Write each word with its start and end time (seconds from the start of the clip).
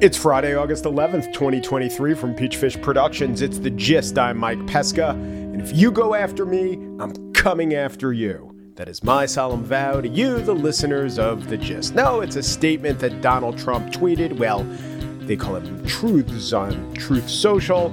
It's 0.00 0.16
Friday, 0.16 0.54
August 0.54 0.84
11th, 0.84 1.32
2023, 1.32 2.14
from 2.14 2.34
Peachfish 2.34 2.80
Productions. 2.80 3.42
It's 3.42 3.58
The 3.58 3.70
Gist. 3.70 4.16
I'm 4.16 4.38
Mike 4.38 4.64
Pesca. 4.66 5.10
And 5.10 5.60
if 5.60 5.76
you 5.76 5.90
go 5.90 6.14
after 6.14 6.46
me, 6.46 6.74
I'm 7.00 7.32
coming 7.32 7.74
after 7.74 8.12
you. 8.12 8.54
That 8.76 8.88
is 8.88 9.02
my 9.02 9.26
solemn 9.26 9.64
vow 9.64 10.00
to 10.00 10.08
you, 10.08 10.40
the 10.40 10.54
listeners 10.54 11.18
of 11.18 11.48
The 11.48 11.56
Gist. 11.56 11.96
No, 11.96 12.20
it's 12.20 12.36
a 12.36 12.44
statement 12.44 13.00
that 13.00 13.20
Donald 13.20 13.58
Trump 13.58 13.92
tweeted. 13.92 14.38
Well, 14.38 14.62
they 15.26 15.34
call 15.34 15.56
it 15.56 15.86
truths 15.88 16.52
on 16.52 16.94
Truth 16.94 17.28
Social. 17.28 17.86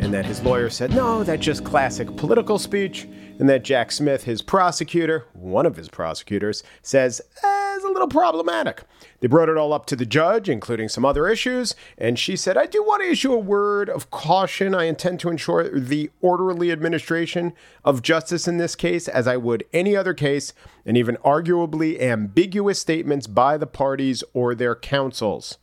And 0.00 0.14
that 0.14 0.24
his 0.24 0.40
lawyer 0.42 0.70
said, 0.70 0.92
no, 0.92 1.24
that's 1.24 1.44
just 1.44 1.64
classic 1.64 2.16
political 2.16 2.60
speech. 2.60 3.08
And 3.40 3.48
that 3.48 3.64
Jack 3.64 3.90
Smith, 3.90 4.22
his 4.22 4.42
prosecutor, 4.42 5.26
one 5.32 5.66
of 5.66 5.74
his 5.74 5.88
prosecutors, 5.88 6.62
says, 6.82 7.20
eh, 7.42 7.57
it's 7.78 7.86
a 7.86 7.92
little 7.92 8.08
problematic. 8.08 8.82
They 9.20 9.28
brought 9.28 9.48
it 9.48 9.56
all 9.56 9.72
up 9.72 9.86
to 9.86 9.96
the 9.96 10.04
judge, 10.04 10.48
including 10.48 10.88
some 10.88 11.04
other 11.04 11.28
issues, 11.28 11.74
and 11.96 12.18
she 12.18 12.36
said, 12.36 12.56
I 12.56 12.66
do 12.66 12.82
want 12.82 13.02
to 13.02 13.08
issue 13.08 13.32
a 13.32 13.38
word 13.38 13.88
of 13.88 14.10
caution. 14.10 14.74
I 14.74 14.84
intend 14.84 15.20
to 15.20 15.30
ensure 15.30 15.68
the 15.68 16.10
orderly 16.20 16.70
administration 16.72 17.52
of 17.84 18.02
justice 18.02 18.46
in 18.48 18.58
this 18.58 18.74
case, 18.74 19.08
as 19.08 19.26
I 19.26 19.36
would 19.36 19.64
any 19.72 19.96
other 19.96 20.14
case, 20.14 20.52
and 20.84 20.96
even 20.96 21.16
arguably 21.24 22.00
ambiguous 22.00 22.80
statements 22.80 23.26
by 23.26 23.56
the 23.56 23.66
parties 23.66 24.24
or 24.34 24.54
their 24.54 24.74
counsels. 24.74 25.58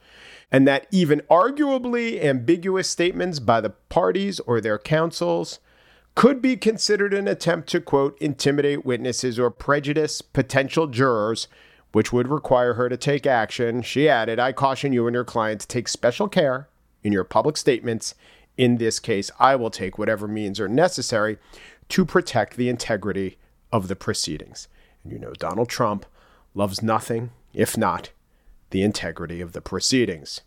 And 0.51 0.67
that 0.67 0.87
even 0.91 1.21
arguably 1.29 2.23
ambiguous 2.23 2.89
statements 2.89 3.39
by 3.39 3.59
the 3.59 3.71
parties 3.71 4.39
or 4.41 4.61
their 4.61 4.79
counsels 4.79 5.59
could 6.15 6.41
be 6.41 6.55
considered 6.55 7.13
an 7.13 7.27
attempt 7.27 7.67
to, 7.69 7.81
quote, 7.81 8.17
intimidate 8.21 8.85
witnesses 8.85 9.37
or 9.37 9.51
prejudice 9.51 10.21
potential 10.21 10.87
jurors 10.87 11.49
which 11.95 12.11
would 12.11 12.27
require 12.27 12.73
her 12.73 12.89
to 12.89 12.97
take 12.97 13.25
action. 13.25 13.81
She 13.81 14.09
added, 14.09 14.37
I 14.37 14.51
caution 14.51 14.91
you 14.91 15.07
and 15.07 15.13
your 15.13 15.23
client 15.23 15.61
to 15.61 15.67
take 15.67 15.87
special 15.87 16.27
care 16.27 16.67
in 17.03 17.13
your 17.13 17.23
public 17.23 17.55
statements. 17.55 18.15
In 18.57 18.79
this 18.79 18.99
case, 18.99 19.31
I 19.39 19.55
will 19.55 19.69
take 19.69 19.97
whatever 19.97 20.27
means 20.27 20.59
are 20.59 20.67
necessary 20.67 21.37
to 21.87 22.03
protect 22.03 22.57
the 22.57 22.67
integrity 22.67 23.37
of 23.71 23.87
the 23.87 23.95
proceedings. 23.95 24.67
And 25.05 25.13
you 25.13 25.19
know, 25.19 25.31
Donald 25.39 25.69
Trump 25.69 26.05
loves 26.53 26.83
nothing 26.83 27.29
if 27.53 27.77
not 27.77 28.09
the 28.71 28.83
integrity 28.83 29.39
of 29.39 29.53
the 29.53 29.61
proceedings. 29.61 30.41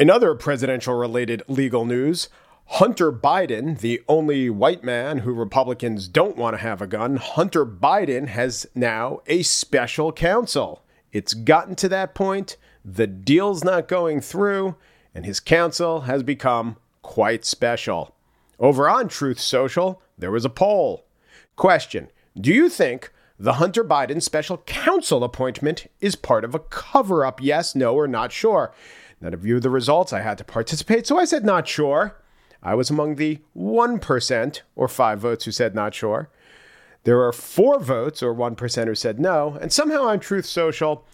In 0.00 0.10
other 0.10 0.34
presidential 0.34 0.94
related 0.94 1.44
legal 1.46 1.84
news, 1.84 2.28
Hunter 2.76 3.12
Biden, 3.12 3.78
the 3.80 4.00
only 4.08 4.48
white 4.48 4.82
man 4.82 5.18
who 5.18 5.34
Republicans 5.34 6.08
don't 6.08 6.38
want 6.38 6.54
to 6.54 6.62
have 6.62 6.80
a 6.80 6.86
gun, 6.86 7.16
Hunter 7.16 7.66
Biden 7.66 8.28
has 8.28 8.66
now 8.74 9.20
a 9.26 9.42
special 9.42 10.10
counsel. 10.10 10.82
It's 11.12 11.34
gotten 11.34 11.74
to 11.76 11.88
that 11.90 12.14
point. 12.14 12.56
The 12.82 13.06
deal's 13.06 13.62
not 13.62 13.88
going 13.88 14.22
through, 14.22 14.76
and 15.14 15.26
his 15.26 15.38
counsel 15.38 16.02
has 16.02 16.22
become 16.22 16.78
quite 17.02 17.44
special. 17.44 18.14
Over 18.58 18.88
on 18.88 19.08
Truth 19.08 19.38
Social, 19.38 20.00
there 20.16 20.30
was 20.30 20.46
a 20.46 20.50
poll. 20.50 21.04
Question 21.56 22.08
Do 22.40 22.54
you 22.54 22.70
think 22.70 23.12
the 23.38 23.54
Hunter 23.54 23.84
Biden 23.84 24.22
special 24.22 24.56
counsel 24.56 25.22
appointment 25.22 25.88
is 26.00 26.16
part 26.16 26.42
of 26.42 26.54
a 26.54 26.60
cover 26.60 27.26
up? 27.26 27.42
Yes, 27.42 27.74
no, 27.74 27.94
or 27.94 28.08
not 28.08 28.32
sure. 28.32 28.72
Now, 29.20 29.28
to 29.28 29.36
view 29.36 29.60
the 29.60 29.68
results, 29.68 30.14
I 30.14 30.22
had 30.22 30.38
to 30.38 30.44
participate, 30.44 31.06
so 31.06 31.18
I 31.18 31.26
said 31.26 31.44
not 31.44 31.68
sure. 31.68 32.16
I 32.62 32.74
was 32.74 32.90
among 32.90 33.16
the 33.16 33.40
1% 33.56 34.60
or 34.76 34.88
five 34.88 35.18
votes 35.18 35.44
who 35.44 35.50
said 35.50 35.74
not 35.74 35.94
sure. 35.94 36.30
There 37.04 37.22
are 37.22 37.32
four 37.32 37.80
votes 37.80 38.22
or 38.22 38.34
1% 38.34 38.86
who 38.86 38.94
said 38.94 39.18
no. 39.18 39.58
And 39.60 39.72
somehow 39.72 40.04
on 40.04 40.20
Truth 40.20 40.46
Social, 40.46 41.04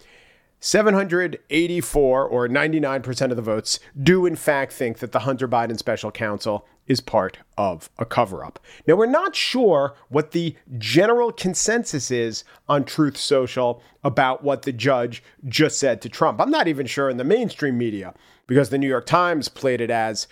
784 0.61 2.25
or 2.27 2.49
99% 2.49 3.31
of 3.31 3.37
the 3.37 3.43
votes 3.43 3.79
do 4.01 4.27
in 4.27 4.37
fact 4.37 4.73
think 4.73 4.99
that 4.99 5.13
the 5.13 5.21
Hunter 5.21 5.47
Biden 5.47 5.79
special 5.79 6.11
counsel 6.11 6.67
is 6.89 7.01
part 7.01 7.39
of 7.57 7.91
a 7.99 8.05
cover 8.05 8.45
up. 8.45 8.59
Now, 8.87 8.97
we're 8.97 9.07
not 9.07 9.37
sure 9.37 9.95
what 10.09 10.33
the 10.33 10.57
general 10.79 11.31
consensus 11.31 12.11
is 12.11 12.45
on 12.67 12.85
Truth 12.85 13.19
Social 13.19 13.83
about 14.03 14.43
what 14.43 14.63
the 14.63 14.73
judge 14.73 15.23
just 15.47 15.79
said 15.79 16.01
to 16.03 16.09
Trump. 16.09 16.41
I'm 16.41 16.51
not 16.51 16.67
even 16.67 16.87
sure 16.87 17.11
in 17.11 17.19
the 17.19 17.25
mainstream 17.25 17.77
media 17.77 18.15
because 18.47 18.71
the 18.71 18.79
New 18.79 18.89
York 18.89 19.07
Times 19.07 19.49
played 19.49 19.83
it 19.83 19.91
as 19.91 20.27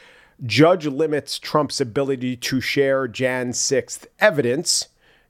Judge 0.44 0.84
limits 0.84 1.38
Trump's 1.38 1.80
ability 1.80 2.36
to 2.36 2.60
share 2.60 3.08
Jan 3.08 3.52
6th 3.52 4.06
evidence. 4.20 4.88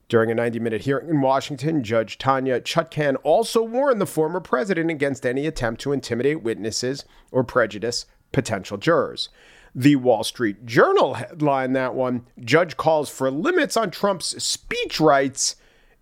During 0.09 0.29
a 0.31 0.35
90 0.35 0.59
minute 0.59 0.81
hearing 0.81 1.07
in 1.07 1.21
Washington, 1.21 1.81
Judge 1.81 2.17
Tanya 2.17 2.59
Chutkan 2.59 3.15
also 3.23 3.61
warned 3.63 4.01
the 4.01 4.05
former 4.05 4.41
president 4.41 4.91
against 4.91 5.25
any 5.25 5.47
attempt 5.47 5.79
to 5.81 5.93
intimidate 5.93 6.43
witnesses 6.43 7.05
or 7.31 7.45
prejudice 7.45 8.05
potential 8.33 8.77
jurors. 8.77 9.29
The 9.73 9.95
Wall 9.95 10.25
Street 10.25 10.65
Journal 10.65 11.13
headline 11.13 11.71
that 11.73 11.95
one 11.95 12.25
Judge 12.41 12.75
calls 12.75 13.09
for 13.09 13.31
limits 13.31 13.77
on 13.77 13.91
Trump's 13.91 14.43
speech 14.43 14.99
rights 14.99 15.55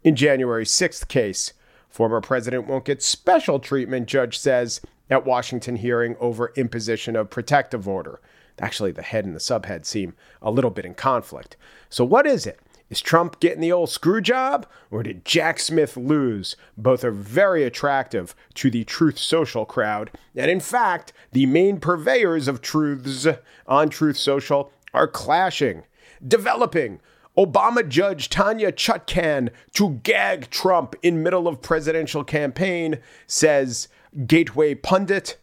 in 0.03 0.15
January 0.15 0.65
6th 0.65 1.07
case. 1.07 1.53
Former 1.89 2.21
president 2.21 2.67
won't 2.67 2.85
get 2.85 3.03
special 3.03 3.59
treatment, 3.59 4.07
judge 4.07 4.39
says 4.39 4.81
at 5.11 5.25
Washington 5.25 5.75
hearing 5.75 6.15
over 6.19 6.51
imposition 6.55 7.15
of 7.15 7.29
protective 7.29 7.87
order. 7.87 8.19
Actually, 8.59 8.91
the 8.91 9.01
head 9.01 9.25
and 9.25 9.35
the 9.35 9.39
subhead 9.39 9.85
seem 9.85 10.13
a 10.41 10.51
little 10.51 10.71
bit 10.71 10.85
in 10.85 10.93
conflict. 10.93 11.57
So, 11.89 12.05
what 12.05 12.25
is 12.25 12.45
it? 12.45 12.59
Is 12.89 13.01
Trump 13.01 13.39
getting 13.39 13.61
the 13.61 13.71
old 13.71 13.89
screw 13.89 14.21
job, 14.21 14.67
or 14.91 15.01
did 15.01 15.25
Jack 15.25 15.59
Smith 15.59 15.97
lose? 15.97 16.55
Both 16.77 17.03
are 17.03 17.11
very 17.11 17.63
attractive 17.63 18.35
to 18.55 18.69
the 18.69 18.83
Truth 18.83 19.17
Social 19.17 19.65
crowd. 19.65 20.11
And 20.35 20.51
in 20.51 20.59
fact, 20.59 21.11
the 21.31 21.47
main 21.47 21.79
purveyors 21.79 22.47
of 22.47 22.61
truths 22.61 23.27
on 23.65 23.89
Truth 23.89 24.17
Social 24.17 24.71
are 24.93 25.07
clashing, 25.07 25.83
developing. 26.25 26.99
Obama 27.35 27.87
judge 27.87 28.29
Tanya 28.29 28.71
Chutkan 28.71 29.49
to 29.73 29.99
gag 30.03 30.49
Trump 30.49 30.95
in 31.01 31.23
middle 31.23 31.47
of 31.47 31.61
presidential 31.61 32.23
campaign, 32.23 32.99
says 33.27 33.89
Gateway 34.25 34.75
Pundit. 34.75 35.37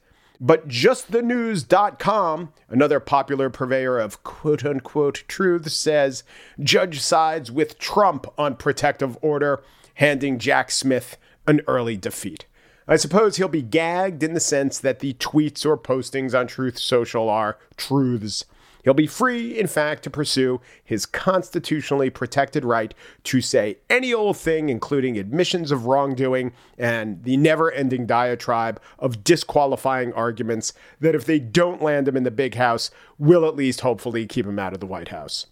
But 0.44 0.66
justthenews.com, 0.66 2.52
another 2.68 2.98
popular 2.98 3.48
purveyor 3.48 4.00
of 4.00 4.24
quote 4.24 4.64
unquote 4.64 5.22
truth, 5.28 5.70
says 5.70 6.24
judge 6.58 6.98
sides 7.00 7.52
with 7.52 7.78
Trump 7.78 8.26
on 8.36 8.56
protective 8.56 9.16
order, 9.22 9.62
handing 9.94 10.40
Jack 10.40 10.72
Smith 10.72 11.16
an 11.46 11.60
early 11.68 11.96
defeat. 11.96 12.46
I 12.88 12.96
suppose 12.96 13.36
he'll 13.36 13.46
be 13.46 13.62
gagged 13.62 14.24
in 14.24 14.34
the 14.34 14.40
sense 14.40 14.80
that 14.80 14.98
the 14.98 15.14
tweets 15.14 15.64
or 15.64 15.78
postings 15.78 16.36
on 16.36 16.48
Truth 16.48 16.76
Social 16.76 17.28
are 17.28 17.56
truths. 17.76 18.44
He'll 18.82 18.94
be 18.94 19.06
free, 19.06 19.58
in 19.58 19.68
fact, 19.68 20.02
to 20.04 20.10
pursue 20.10 20.60
his 20.82 21.06
constitutionally 21.06 22.10
protected 22.10 22.64
right 22.64 22.92
to 23.24 23.40
say 23.40 23.78
any 23.88 24.12
old 24.12 24.36
thing, 24.36 24.68
including 24.68 25.16
admissions 25.16 25.70
of 25.70 25.86
wrongdoing 25.86 26.52
and 26.76 27.22
the 27.22 27.36
never 27.36 27.70
ending 27.70 28.06
diatribe 28.06 28.80
of 28.98 29.22
disqualifying 29.22 30.12
arguments 30.12 30.72
that, 31.00 31.14
if 31.14 31.24
they 31.24 31.38
don't 31.38 31.82
land 31.82 32.08
him 32.08 32.16
in 32.16 32.24
the 32.24 32.30
big 32.30 32.56
house, 32.56 32.90
will 33.18 33.46
at 33.46 33.56
least 33.56 33.82
hopefully 33.82 34.26
keep 34.26 34.46
him 34.46 34.58
out 34.58 34.72
of 34.72 34.80
the 34.80 34.86
White 34.86 35.08
House. 35.08 35.46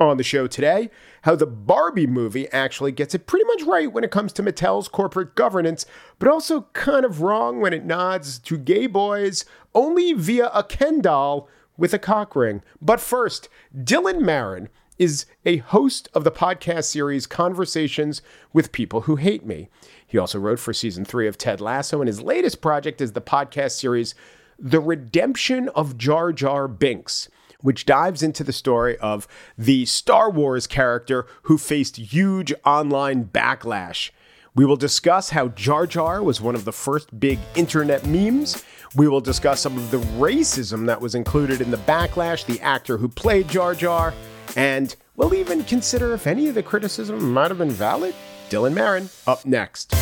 On 0.00 0.16
the 0.16 0.22
show 0.22 0.46
today, 0.46 0.90
how 1.22 1.34
the 1.34 1.44
Barbie 1.44 2.06
movie 2.06 2.48
actually 2.52 2.92
gets 2.92 3.16
it 3.16 3.26
pretty 3.26 3.44
much 3.46 3.64
right 3.64 3.92
when 3.92 4.04
it 4.04 4.12
comes 4.12 4.32
to 4.34 4.44
Mattel's 4.44 4.86
corporate 4.86 5.34
governance, 5.34 5.86
but 6.20 6.28
also 6.28 6.68
kind 6.72 7.04
of 7.04 7.20
wrong 7.20 7.60
when 7.60 7.72
it 7.72 7.84
nods 7.84 8.38
to 8.38 8.56
gay 8.56 8.86
boys 8.86 9.44
only 9.74 10.12
via 10.12 10.50
a 10.54 10.62
Ken 10.62 11.00
doll 11.00 11.48
with 11.78 11.94
a 11.94 11.98
cock 11.98 12.36
ring. 12.36 12.62
But 12.82 13.00
first, 13.00 13.48
Dylan 13.74 14.20
Marron 14.20 14.68
is 14.98 15.24
a 15.46 15.58
host 15.58 16.08
of 16.12 16.24
the 16.24 16.30
podcast 16.30 16.84
series 16.84 17.26
Conversations 17.26 18.20
with 18.52 18.72
People 18.72 19.02
Who 19.02 19.16
Hate 19.16 19.46
Me. 19.46 19.68
He 20.04 20.18
also 20.18 20.38
wrote 20.38 20.58
for 20.58 20.74
season 20.74 21.04
three 21.04 21.28
of 21.28 21.38
Ted 21.38 21.60
Lasso, 21.60 22.00
and 22.00 22.08
his 22.08 22.20
latest 22.20 22.60
project 22.60 23.00
is 23.00 23.12
the 23.12 23.20
podcast 23.20 23.72
series 23.72 24.14
The 24.58 24.80
Redemption 24.80 25.68
of 25.70 25.96
Jar 25.96 26.32
Jar 26.32 26.66
Binks, 26.66 27.28
which 27.60 27.86
dives 27.86 28.22
into 28.22 28.42
the 28.42 28.52
story 28.52 28.98
of 28.98 29.28
the 29.56 29.86
Star 29.86 30.30
Wars 30.30 30.66
character 30.66 31.26
who 31.42 31.58
faced 31.58 31.96
huge 31.96 32.52
online 32.64 33.24
backlash. 33.24 34.10
We 34.58 34.64
will 34.64 34.74
discuss 34.74 35.30
how 35.30 35.50
Jar 35.50 35.86
Jar 35.86 36.20
was 36.20 36.40
one 36.40 36.56
of 36.56 36.64
the 36.64 36.72
first 36.72 37.20
big 37.20 37.38
internet 37.54 38.04
memes 38.04 38.64
we 38.96 39.06
will 39.06 39.20
discuss 39.20 39.60
some 39.60 39.76
of 39.78 39.92
the 39.92 39.98
racism 40.18 40.84
that 40.86 41.00
was 41.00 41.14
included 41.14 41.60
in 41.60 41.70
the 41.70 41.76
backlash, 41.76 42.44
the 42.44 42.60
actor 42.60 42.96
who 42.96 43.06
played 43.06 43.46
Jar 43.46 43.72
Jar, 43.72 44.12
and 44.56 44.96
we'll 45.14 45.32
even 45.32 45.62
consider 45.62 46.12
if 46.12 46.26
any 46.26 46.48
of 46.48 46.56
the 46.56 46.62
criticism 46.64 47.32
might 47.32 47.52
have 47.52 47.58
been 47.58 47.70
valid. 47.70 48.16
Dylan 48.50 48.74
Marron 48.74 49.08
up 49.28 49.46
next. 49.46 49.94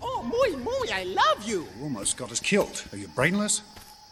Oh, 0.00 0.22
muy, 0.22 0.54
muy, 0.54 0.88
I 0.92 1.02
love 1.02 1.42
you. 1.42 1.66
You 1.78 1.82
almost 1.82 2.16
got 2.16 2.30
us 2.30 2.38
killed. 2.38 2.84
Are 2.92 2.96
you 2.96 3.08
brainless? 3.08 3.62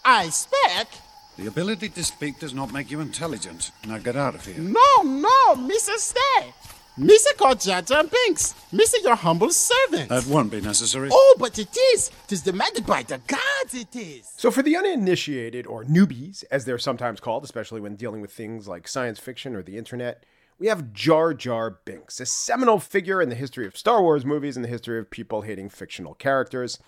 I 0.04 0.30
speak 0.30 0.88
The 1.36 1.46
ability 1.46 1.88
to 1.90 2.02
speak 2.02 2.40
does 2.40 2.52
not 2.52 2.72
make 2.72 2.90
you 2.90 3.00
intelligent. 3.00 3.70
Now 3.86 3.98
get 3.98 4.16
out 4.16 4.34
of 4.34 4.44
here. 4.44 4.58
No, 4.58 5.02
no, 5.02 5.54
Mr. 5.54 5.96
Stay. 5.96 6.52
Mr. 6.98 7.34
called 7.38 7.60
Jar 7.60 7.80
Jar 7.80 8.04
Binks. 8.04 8.54
Mr. 8.72 9.02
Your 9.02 9.14
humble 9.14 9.50
servant. 9.50 10.10
That 10.10 10.26
won't 10.26 10.50
be 10.50 10.60
necessary. 10.60 11.08
Oh, 11.10 11.36
but 11.38 11.58
it 11.58 11.74
is. 11.94 12.10
Tis 12.26 12.42
demanded 12.42 12.84
by 12.84 13.02
the 13.02 13.18
gods, 13.26 13.74
it 13.74 13.96
is. 13.96 14.30
So, 14.36 14.50
for 14.50 14.62
the 14.62 14.76
uninitiated, 14.76 15.66
or 15.66 15.84
newbies, 15.84 16.44
as 16.50 16.64
they're 16.66 16.78
sometimes 16.78 17.20
called, 17.20 17.44
especially 17.44 17.80
when 17.80 17.96
dealing 17.96 18.20
with 18.20 18.32
things 18.32 18.68
like 18.68 18.86
science 18.86 19.18
fiction 19.18 19.54
or 19.54 19.62
the 19.62 19.78
internet, 19.78 20.24
we 20.58 20.66
have 20.66 20.92
Jar 20.92 21.32
Jar 21.32 21.78
Binks, 21.84 22.20
a 22.20 22.26
seminal 22.26 22.78
figure 22.78 23.22
in 23.22 23.30
the 23.30 23.34
history 23.34 23.66
of 23.66 23.76
Star 23.76 24.02
Wars 24.02 24.26
movies 24.26 24.56
and 24.56 24.64
the 24.64 24.68
history 24.68 24.98
of 24.98 25.10
people 25.10 25.42
hating 25.42 25.70
fictional 25.70 26.14
characters. 26.14 26.78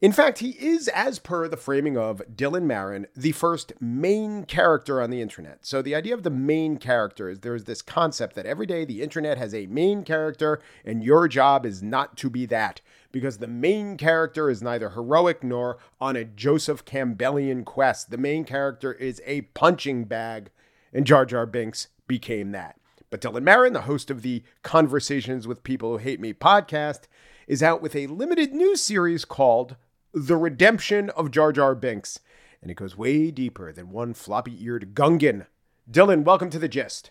In 0.00 0.12
fact, 0.12 0.38
he 0.38 0.52
is, 0.52 0.88
as 0.88 1.18
per 1.18 1.46
the 1.46 1.58
framing 1.58 1.98
of 1.98 2.22
Dylan 2.34 2.62
Marron, 2.62 3.06
the 3.14 3.32
first 3.32 3.74
main 3.82 4.44
character 4.44 4.98
on 4.98 5.10
the 5.10 5.20
internet. 5.20 5.66
So, 5.66 5.82
the 5.82 5.94
idea 5.94 6.14
of 6.14 6.22
the 6.22 6.30
main 6.30 6.78
character 6.78 7.28
is 7.28 7.40
there's 7.40 7.64
this 7.64 7.82
concept 7.82 8.34
that 8.36 8.46
every 8.46 8.64
day 8.64 8.86
the 8.86 9.02
internet 9.02 9.36
has 9.36 9.52
a 9.52 9.66
main 9.66 10.02
character, 10.04 10.58
and 10.86 11.04
your 11.04 11.28
job 11.28 11.66
is 11.66 11.82
not 11.82 12.16
to 12.16 12.30
be 12.30 12.46
that, 12.46 12.80
because 13.12 13.36
the 13.36 13.46
main 13.46 13.98
character 13.98 14.48
is 14.48 14.62
neither 14.62 14.88
heroic 14.88 15.44
nor 15.44 15.76
on 16.00 16.16
a 16.16 16.24
Joseph 16.24 16.86
Campbellian 16.86 17.66
quest. 17.66 18.08
The 18.08 18.16
main 18.16 18.44
character 18.44 18.94
is 18.94 19.20
a 19.26 19.42
punching 19.42 20.04
bag, 20.04 20.50
and 20.94 21.06
Jar 21.06 21.26
Jar 21.26 21.44
Binks 21.44 21.88
became 22.06 22.52
that. 22.52 22.76
But 23.10 23.20
Dylan 23.20 23.42
Marron, 23.42 23.74
the 23.74 23.82
host 23.82 24.10
of 24.10 24.22
the 24.22 24.44
Conversations 24.62 25.46
with 25.46 25.62
People 25.62 25.90
Who 25.90 25.96
Hate 25.98 26.20
Me 26.20 26.32
podcast, 26.32 27.00
is 27.46 27.62
out 27.62 27.82
with 27.82 27.94
a 27.94 28.06
limited 28.06 28.54
news 28.54 28.80
series 28.80 29.26
called 29.26 29.76
the 30.12 30.36
Redemption 30.36 31.10
of 31.10 31.30
Jar 31.30 31.52
Jar 31.52 31.74
Binks, 31.74 32.20
and 32.62 32.70
it 32.70 32.74
goes 32.74 32.96
way 32.96 33.30
deeper 33.30 33.72
than 33.72 33.90
one 33.90 34.14
floppy 34.14 34.62
eared 34.62 34.94
Gungan. 34.94 35.46
Dylan, 35.90 36.24
welcome 36.24 36.50
to 36.50 36.58
the 36.58 36.68
gist. 36.68 37.10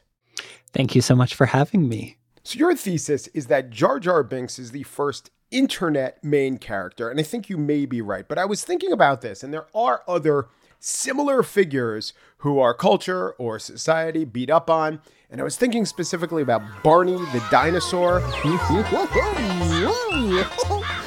Thank 0.74 0.96
you 0.96 1.02
so 1.02 1.16
much 1.16 1.34
for 1.34 1.48
having 1.48 1.88
me. 1.88 2.18
So, 2.44 2.58
your 2.58 2.76
thesis 2.76 3.28
is 3.28 3.48
that 3.48 3.70
Jar 3.70 4.00
Jar 4.00 4.24
Binks 4.24 4.60
is 4.60 4.72
the 4.72 4.84
first 4.84 5.32
internet 5.52 6.24
main 6.24 6.58
character, 6.58 7.10
and 7.10 7.20
I 7.20 7.24
think 7.24 7.50
you 7.50 7.58
may 7.58 7.86
be 7.86 8.02
right, 8.02 8.28
but 8.28 8.38
I 8.38 8.46
was 8.46 8.64
thinking 8.64 8.92
about 8.92 9.22
this, 9.22 9.44
and 9.44 9.54
there 9.54 9.68
are 9.74 10.04
other 10.08 10.48
similar 10.80 11.44
figures 11.44 12.14
who 12.38 12.60
our 12.60 12.74
culture 12.74 13.32
or 13.32 13.60
society 13.60 14.26
beat 14.26 14.50
up 14.50 14.70
on. 14.70 15.02
And 15.30 15.40
I 15.40 15.44
was 15.44 15.58
thinking 15.58 15.86
specifically 15.86 16.42
about 16.42 16.62
Barney 16.84 17.18
the 17.18 17.46
dinosaur. 17.52 18.20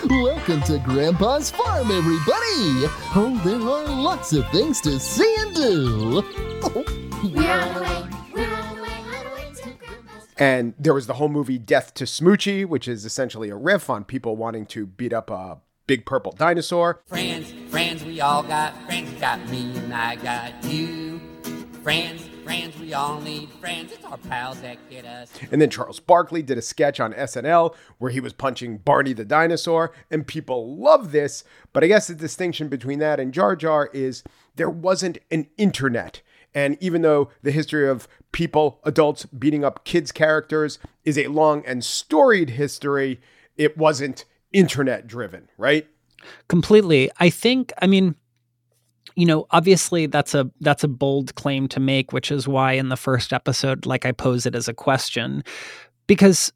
Welcome 0.08 0.62
to 0.62 0.78
Grandpa's 0.84 1.50
Farm, 1.50 1.90
everybody! 1.90 2.86
Oh, 3.14 3.40
there 3.44 3.60
are 3.60 3.86
lots 4.02 4.32
of 4.32 4.48
things 4.50 4.80
to 4.82 5.00
see 5.00 5.34
and 5.40 5.54
do. 5.54 6.22
And 10.38 10.74
there 10.76 10.94
was 10.94 11.06
the 11.06 11.14
whole 11.14 11.28
movie 11.28 11.58
Death 11.58 11.94
to 11.94 12.04
Smoochy, 12.04 12.66
which 12.66 12.88
is 12.88 13.04
essentially 13.04 13.48
a 13.48 13.54
riff 13.54 13.88
on 13.88 14.02
people 14.02 14.34
wanting 14.34 14.66
to 14.66 14.86
beat 14.86 15.12
up 15.12 15.30
a 15.30 15.58
big 15.92 16.06
purple 16.06 16.32
dinosaur. 16.32 17.02
Friends, 17.04 17.52
friends, 17.68 18.02
we 18.02 18.18
all 18.22 18.42
got 18.42 18.74
friends. 18.86 19.12
You 19.12 19.18
got 19.18 19.46
me 19.50 19.76
and 19.76 19.92
I 19.92 20.16
got 20.16 20.64
you. 20.64 21.20
Friends, 21.82 22.30
friends, 22.44 22.78
we 22.78 22.94
all 22.94 23.20
need 23.20 23.50
friends. 23.60 23.92
It's 23.92 24.02
our 24.06 24.16
pals 24.16 24.62
that 24.62 24.78
get 24.88 25.04
us. 25.04 25.30
And 25.50 25.60
then 25.60 25.68
Charles 25.68 26.00
Barkley 26.00 26.40
did 26.40 26.56
a 26.56 26.62
sketch 26.62 26.98
on 26.98 27.12
SNL 27.12 27.74
where 27.98 28.10
he 28.10 28.20
was 28.20 28.32
punching 28.32 28.78
Barney 28.78 29.12
the 29.12 29.26
dinosaur, 29.26 29.92
and 30.10 30.26
people 30.26 30.78
love 30.78 31.12
this. 31.12 31.44
But 31.74 31.84
I 31.84 31.88
guess 31.88 32.06
the 32.06 32.14
distinction 32.14 32.68
between 32.68 32.98
that 33.00 33.20
and 33.20 33.34
Jar 33.34 33.54
Jar 33.54 33.90
is 33.92 34.22
there 34.56 34.70
wasn't 34.70 35.18
an 35.30 35.46
internet. 35.58 36.22
And 36.54 36.78
even 36.80 37.02
though 37.02 37.28
the 37.42 37.50
history 37.50 37.86
of 37.86 38.08
people, 38.32 38.80
adults 38.84 39.26
beating 39.26 39.62
up 39.62 39.84
kids' 39.84 40.10
characters 40.10 40.78
is 41.04 41.18
a 41.18 41.26
long 41.26 41.62
and 41.66 41.84
storied 41.84 42.48
history, 42.48 43.20
it 43.58 43.76
wasn't 43.76 44.24
internet 44.52 45.06
driven, 45.06 45.48
right? 45.58 45.86
Completely. 46.48 47.10
I 47.18 47.30
think, 47.30 47.72
I 47.80 47.86
mean, 47.86 48.14
you 49.16 49.26
know, 49.26 49.46
obviously 49.50 50.06
that's 50.06 50.34
a 50.34 50.50
that's 50.60 50.84
a 50.84 50.88
bold 50.88 51.34
claim 51.34 51.68
to 51.68 51.80
make, 51.80 52.12
which 52.12 52.30
is 52.30 52.48
why 52.48 52.72
in 52.72 52.88
the 52.88 52.96
first 52.96 53.32
episode, 53.32 53.84
like 53.86 54.06
I 54.06 54.12
pose 54.12 54.46
it 54.46 54.54
as 54.54 54.68
a 54.68 54.74
question, 54.74 55.42
because 56.06 56.52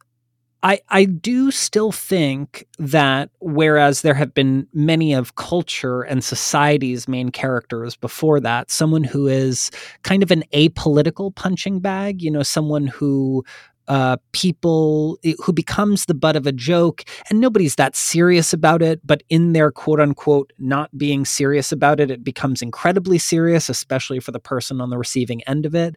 I 0.62 0.80
I 0.88 1.04
do 1.04 1.50
still 1.50 1.92
think 1.92 2.66
that 2.78 3.30
whereas 3.40 4.02
there 4.02 4.14
have 4.14 4.32
been 4.32 4.66
many 4.72 5.12
of 5.12 5.34
culture 5.34 6.02
and 6.02 6.24
society's 6.24 7.06
main 7.06 7.30
characters 7.30 7.94
before 7.94 8.40
that, 8.40 8.70
someone 8.70 9.04
who 9.04 9.26
is 9.26 9.70
kind 10.02 10.22
of 10.22 10.30
an 10.30 10.44
apolitical 10.54 11.34
punching 11.34 11.80
bag, 11.80 12.22
you 12.22 12.30
know, 12.30 12.42
someone 12.42 12.86
who 12.86 13.44
uh, 13.88 14.16
people 14.32 15.18
who 15.44 15.52
becomes 15.52 16.06
the 16.06 16.14
butt 16.14 16.36
of 16.36 16.46
a 16.46 16.52
joke 16.52 17.04
and 17.30 17.40
nobody's 17.40 17.76
that 17.76 17.94
serious 17.94 18.52
about 18.52 18.82
it 18.82 19.00
but 19.04 19.22
in 19.28 19.52
their 19.52 19.70
quote 19.70 20.00
unquote 20.00 20.52
not 20.58 20.96
being 20.96 21.24
serious 21.24 21.72
about 21.72 22.00
it 22.00 22.10
it 22.10 22.24
becomes 22.24 22.62
incredibly 22.62 23.18
serious 23.18 23.68
especially 23.68 24.20
for 24.20 24.32
the 24.32 24.40
person 24.40 24.80
on 24.80 24.90
the 24.90 24.98
receiving 24.98 25.42
end 25.44 25.66
of 25.66 25.74
it. 25.74 25.96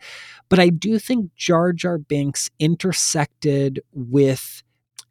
But 0.50 0.59
i 0.59 0.69
do 0.69 1.00
think 1.00 1.33
jar 1.36 1.74
jar 1.74 1.97
binks 1.97 2.50
intersected 2.59 3.81
with 3.94 4.63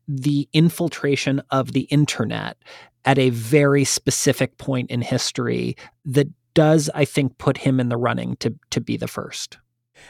the 0.07 0.49
infiltration 0.53 1.43
of 1.51 1.73
the 1.73 1.83
internet 1.83 2.57
at 3.05 3.19
a 3.19 3.31
very 3.31 3.85
specific 3.85 4.57
point 4.59 4.91
in 4.91 5.03
history 5.03 5.77
that 6.05 6.29
does 6.55 6.91
i 6.95 7.05
think 7.05 7.37
put 7.39 7.59
him 7.59 7.79
in 7.79 7.89
the 7.89 7.97
running 7.97 8.37
to 8.37 8.55
to 8.71 8.81
be 8.81 8.97
the 8.97 9.09
first 9.09 9.59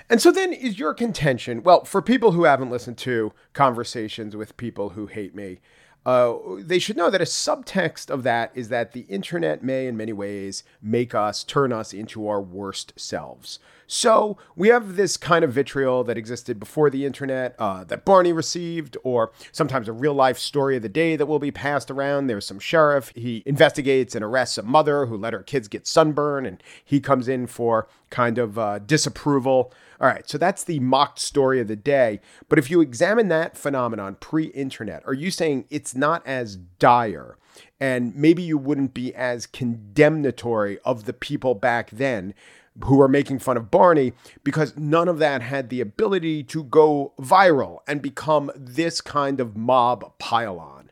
and 0.09 0.21
so 0.21 0.31
then 0.31 0.53
is 0.53 0.79
your 0.79 0.95
contention, 0.95 1.63
well, 1.63 1.85
for 1.85 2.03
people 2.03 2.33
who 2.33 2.45
haven't 2.45 2.71
listened 2.71 2.99
to 2.99 3.33
conversations 3.53 4.37
with 4.37 4.57
people 4.57 4.91
who 4.91 5.07
hate 5.07 5.35
me, 5.35 5.61
uh, 6.07 6.35
they 6.61 6.79
should 6.79 6.97
know 6.97 7.11
that 7.11 7.21
a 7.21 7.25
subtext 7.25 8.09
of 8.09 8.23
that 8.23 8.51
is 8.55 8.69
that 8.69 8.93
the 8.93 9.03
internet 9.03 9.63
may, 9.63 9.87
in 9.87 9.97
many 9.97 10.13
ways, 10.13 10.65
make 10.81 11.15
us, 11.15 11.45
turn 11.45 11.73
us 11.73 11.93
into 11.93 12.27
our 12.27 12.41
worst 12.41 12.93
selves. 12.97 13.59
So 13.91 14.37
we 14.55 14.69
have 14.69 14.97
this 14.97 15.17
kind 15.17 15.43
of 15.43 15.55
vitriol 15.55 16.05
that 16.05 16.19
existed 16.19 16.61
before 16.61 16.91
the 16.91 17.07
internet 17.07 17.57
uh, 17.59 17.85
that 17.85 18.05
Barney 18.05 18.35
received, 18.35 18.99
or 19.03 19.33
sometimes 19.51 19.89
a 19.89 19.93
real 19.93 20.13
life 20.13 20.39
story 20.39 20.77
of 20.77 20.83
the 20.83 20.91
day 20.91 21.17
that 21.17 21.25
will 21.25 21.39
be 21.39 21.51
passed 21.51 21.91
around. 21.91 22.27
There's 22.27 22.47
some 22.47 22.59
sheriff. 22.59 23.11
He 23.15 23.43
investigates 23.47 24.15
and 24.15 24.23
arrests 24.23 24.59
a 24.59 24.63
mother 24.63 25.07
who 25.07 25.17
let 25.17 25.33
her 25.33 25.43
kids 25.43 25.69
get 25.69 25.87
sunburn, 25.87 26.45
and 26.45 26.63
he 26.85 27.01
comes 27.01 27.29
in 27.29 27.47
for 27.47 27.89
kind 28.11 28.37
of 28.37 28.59
uh, 28.59 28.79
disapproval. 28.81 29.73
All 29.99 30.07
right, 30.07 30.29
so 30.29 30.37
that's 30.37 30.65
the 30.65 30.81
mocked 30.81 31.19
story 31.19 31.59
of 31.59 31.69
the 31.69 31.75
day. 31.75 32.21
But 32.51 32.59
if 32.59 32.71
you 32.71 32.83
examine 32.83 33.29
that 33.29 33.57
phenomenon 33.57 34.19
pre 34.21 34.49
internet, 34.49 35.03
are 35.07 35.15
you 35.15 35.31
saying 35.31 35.65
it's 35.71 35.95
not 35.95 36.25
as 36.27 36.57
dire? 36.57 37.39
And 37.81 38.15
maybe 38.15 38.43
you 38.43 38.59
wouldn't 38.59 38.93
be 38.93 39.15
as 39.15 39.47
condemnatory 39.47 40.79
of 40.85 41.07
the 41.07 41.13
people 41.15 41.55
back 41.55 41.91
then 41.91 42.35
who 42.85 43.01
are 43.01 43.09
making 43.09 43.39
fun 43.39 43.57
of 43.57 43.71
Barney 43.71 44.13
because 44.45 44.77
none 44.77 45.09
of 45.09 45.19
that 45.19 45.43
had 45.43 45.69
the 45.69 45.81
ability 45.81 46.43
to 46.45 46.65
go 46.65 47.13
viral 47.21 47.79
and 47.87 48.01
become 48.01 48.51
this 48.55 49.01
kind 49.01 49.41
of 49.41 49.57
mob 49.57 50.19
pile-on. 50.19 50.91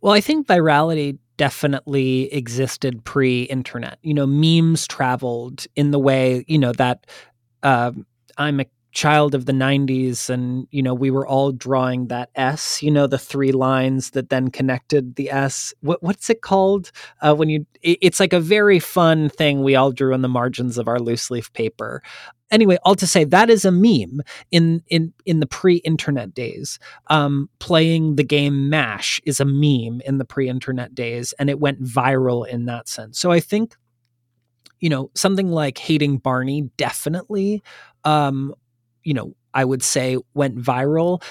Well, 0.00 0.12
I 0.12 0.20
think 0.20 0.46
virality 0.46 1.18
definitely 1.36 2.32
existed 2.32 3.04
pre-internet. 3.04 3.98
You 4.02 4.14
know, 4.14 4.26
memes 4.26 4.86
traveled 4.86 5.66
in 5.76 5.90
the 5.90 5.98
way 5.98 6.44
you 6.48 6.58
know 6.58 6.72
that 6.72 7.06
uh, 7.62 7.92
I'm 8.38 8.60
a 8.60 8.66
child 8.92 9.34
of 9.34 9.46
the 9.46 9.52
90s 9.52 10.28
and 10.28 10.68
you 10.70 10.82
know 10.82 10.92
we 10.92 11.10
were 11.10 11.26
all 11.26 11.50
drawing 11.50 12.08
that 12.08 12.28
s 12.34 12.82
you 12.82 12.90
know 12.90 13.06
the 13.06 13.18
three 13.18 13.50
lines 13.50 14.10
that 14.10 14.28
then 14.28 14.50
connected 14.50 15.16
the 15.16 15.30
s. 15.30 15.72
What, 15.80 16.02
what's 16.02 16.28
it 16.28 16.42
called? 16.42 16.92
Uh, 17.20 17.34
when 17.34 17.48
you 17.48 17.66
it, 17.80 17.98
it's 18.02 18.20
like 18.20 18.34
a 18.34 18.40
very 18.40 18.78
fun 18.78 19.30
thing 19.30 19.62
we 19.62 19.74
all 19.74 19.92
drew 19.92 20.12
on 20.12 20.20
the 20.20 20.28
margins 20.28 20.76
of 20.76 20.88
our 20.88 21.00
loose 21.00 21.30
leaf 21.30 21.52
paper. 21.54 22.02
Anyway 22.50 22.76
all 22.84 22.94
to 22.94 23.06
say 23.06 23.24
that 23.24 23.48
is 23.48 23.64
a 23.64 23.72
meme 23.72 24.20
in 24.50 24.82
in 24.88 25.14
in 25.24 25.40
the 25.40 25.46
pre-internet 25.46 26.34
days. 26.34 26.78
Um, 27.06 27.48
playing 27.60 28.16
the 28.16 28.24
game 28.24 28.68
mash 28.68 29.22
is 29.24 29.40
a 29.40 29.46
meme 29.46 30.02
in 30.04 30.18
the 30.18 30.26
pre-internet 30.26 30.94
days 30.94 31.32
and 31.38 31.48
it 31.48 31.58
went 31.58 31.82
viral 31.82 32.46
in 32.46 32.66
that 32.66 32.88
sense. 32.88 33.18
So 33.18 33.30
i 33.30 33.40
think 33.40 33.74
you 34.80 34.90
know 34.90 35.10
something 35.14 35.48
like 35.48 35.78
hating 35.78 36.18
barney 36.18 36.62
definitely 36.76 37.62
um, 38.04 38.52
you 39.04 39.14
know, 39.14 39.34
I 39.54 39.64
would 39.64 39.82
say 39.82 40.18
went 40.34 40.56
viral. 40.56 41.22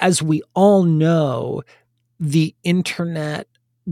As 0.00 0.22
we 0.22 0.42
all 0.54 0.82
know, 0.82 1.62
the 2.20 2.54
internet 2.62 3.46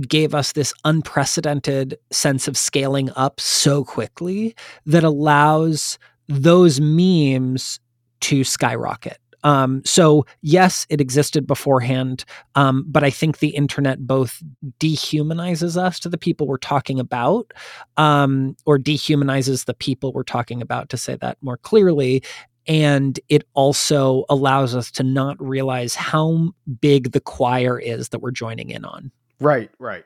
gave 0.09 0.35
us 0.35 0.53
this 0.53 0.73
unprecedented 0.85 1.99
sense 2.11 2.49
of 2.49 2.57
scaling 2.57 3.11
up 3.15 3.41
so 3.41 3.85
quickly 3.85 4.55
that 4.87 5.05
allows 5.05 5.99
those 6.29 6.81
memes 6.81 7.79
to 8.21 8.43
skyrocket. 8.45 9.19
Um, 9.45 9.83
so 9.85 10.25
yes, 10.41 10.87
it 10.89 11.01
existed 11.01 11.47
beforehand, 11.47 12.25
um, 12.55 12.85
but 12.87 13.03
I 13.03 13.11
think 13.11 13.39
the 13.39 13.49
internet 13.49 14.07
both 14.07 14.41
dehumanizes 14.79 15.77
us 15.77 15.99
to 16.01 16.09
the 16.09 16.19
people 16.19 16.47
we're 16.47 16.59
talking 16.59 17.01
about, 17.01 17.53
um, 17.97 18.57
or 18.67 18.79
dehumanizes 18.79 19.65
the 19.65 19.75
people 19.75 20.13
we're 20.13 20.23
talking 20.23 20.63
about. 20.63 20.91
To 20.91 20.97
say 20.97 21.17
that 21.17 21.39
more 21.43 21.57
clearly, 21.57 22.23
and 22.67 23.19
it 23.29 23.45
also 23.55 24.25
allows 24.29 24.75
us 24.75 24.91
to 24.93 25.03
not 25.03 25.41
realize 25.43 25.95
how 25.95 26.53
big 26.81 27.13
the 27.13 27.21
choir 27.21 27.79
is 27.79 28.11
that 28.11 28.21
we're 28.21 28.31
joining 28.31 28.71
in 28.71 28.85
on. 28.85 29.11
Right, 29.41 29.71
right. 29.79 30.05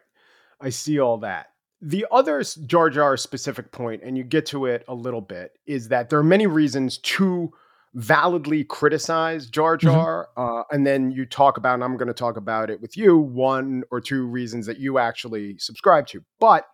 I 0.61 0.71
see 0.71 0.99
all 0.99 1.19
that. 1.19 1.49
The 1.83 2.07
other 2.11 2.43
Jar 2.65 2.89
Jar 2.89 3.17
specific 3.17 3.71
point, 3.71 4.03
and 4.03 4.17
you 4.17 4.25
get 4.25 4.47
to 4.47 4.67
it 4.67 4.85
a 4.89 4.95
little 4.95 5.21
bit, 5.21 5.59
is 5.67 5.89
that 5.89 6.09
there 6.09 6.19
are 6.19 6.25
many 6.25 6.47
reasons 6.47 6.99
to 6.99 7.53
validly 7.95 8.65
criticize 8.65 9.49
Jar 9.49 9.77
Mm-hmm. 9.77 9.89
Jar. 9.89 10.29
Uh, 10.37 10.63
and 10.71 10.87
then 10.87 11.11
you 11.11 11.27
talk 11.27 11.57
about, 11.57 11.75
and 11.75 11.85
I'm 11.85 11.97
going 11.97 12.09
to 12.09 12.15
talk 12.15 12.37
about 12.37 12.71
it 12.71 12.81
with 12.81 12.97
you, 12.97 13.19
one 13.19 13.83
or 13.91 14.01
two 14.01 14.27
reasons 14.27 14.67
that 14.67 14.79
you 14.79 14.99
actually 14.99 15.59
subscribe 15.59 16.07
to. 16.09 16.23
But 16.41 16.65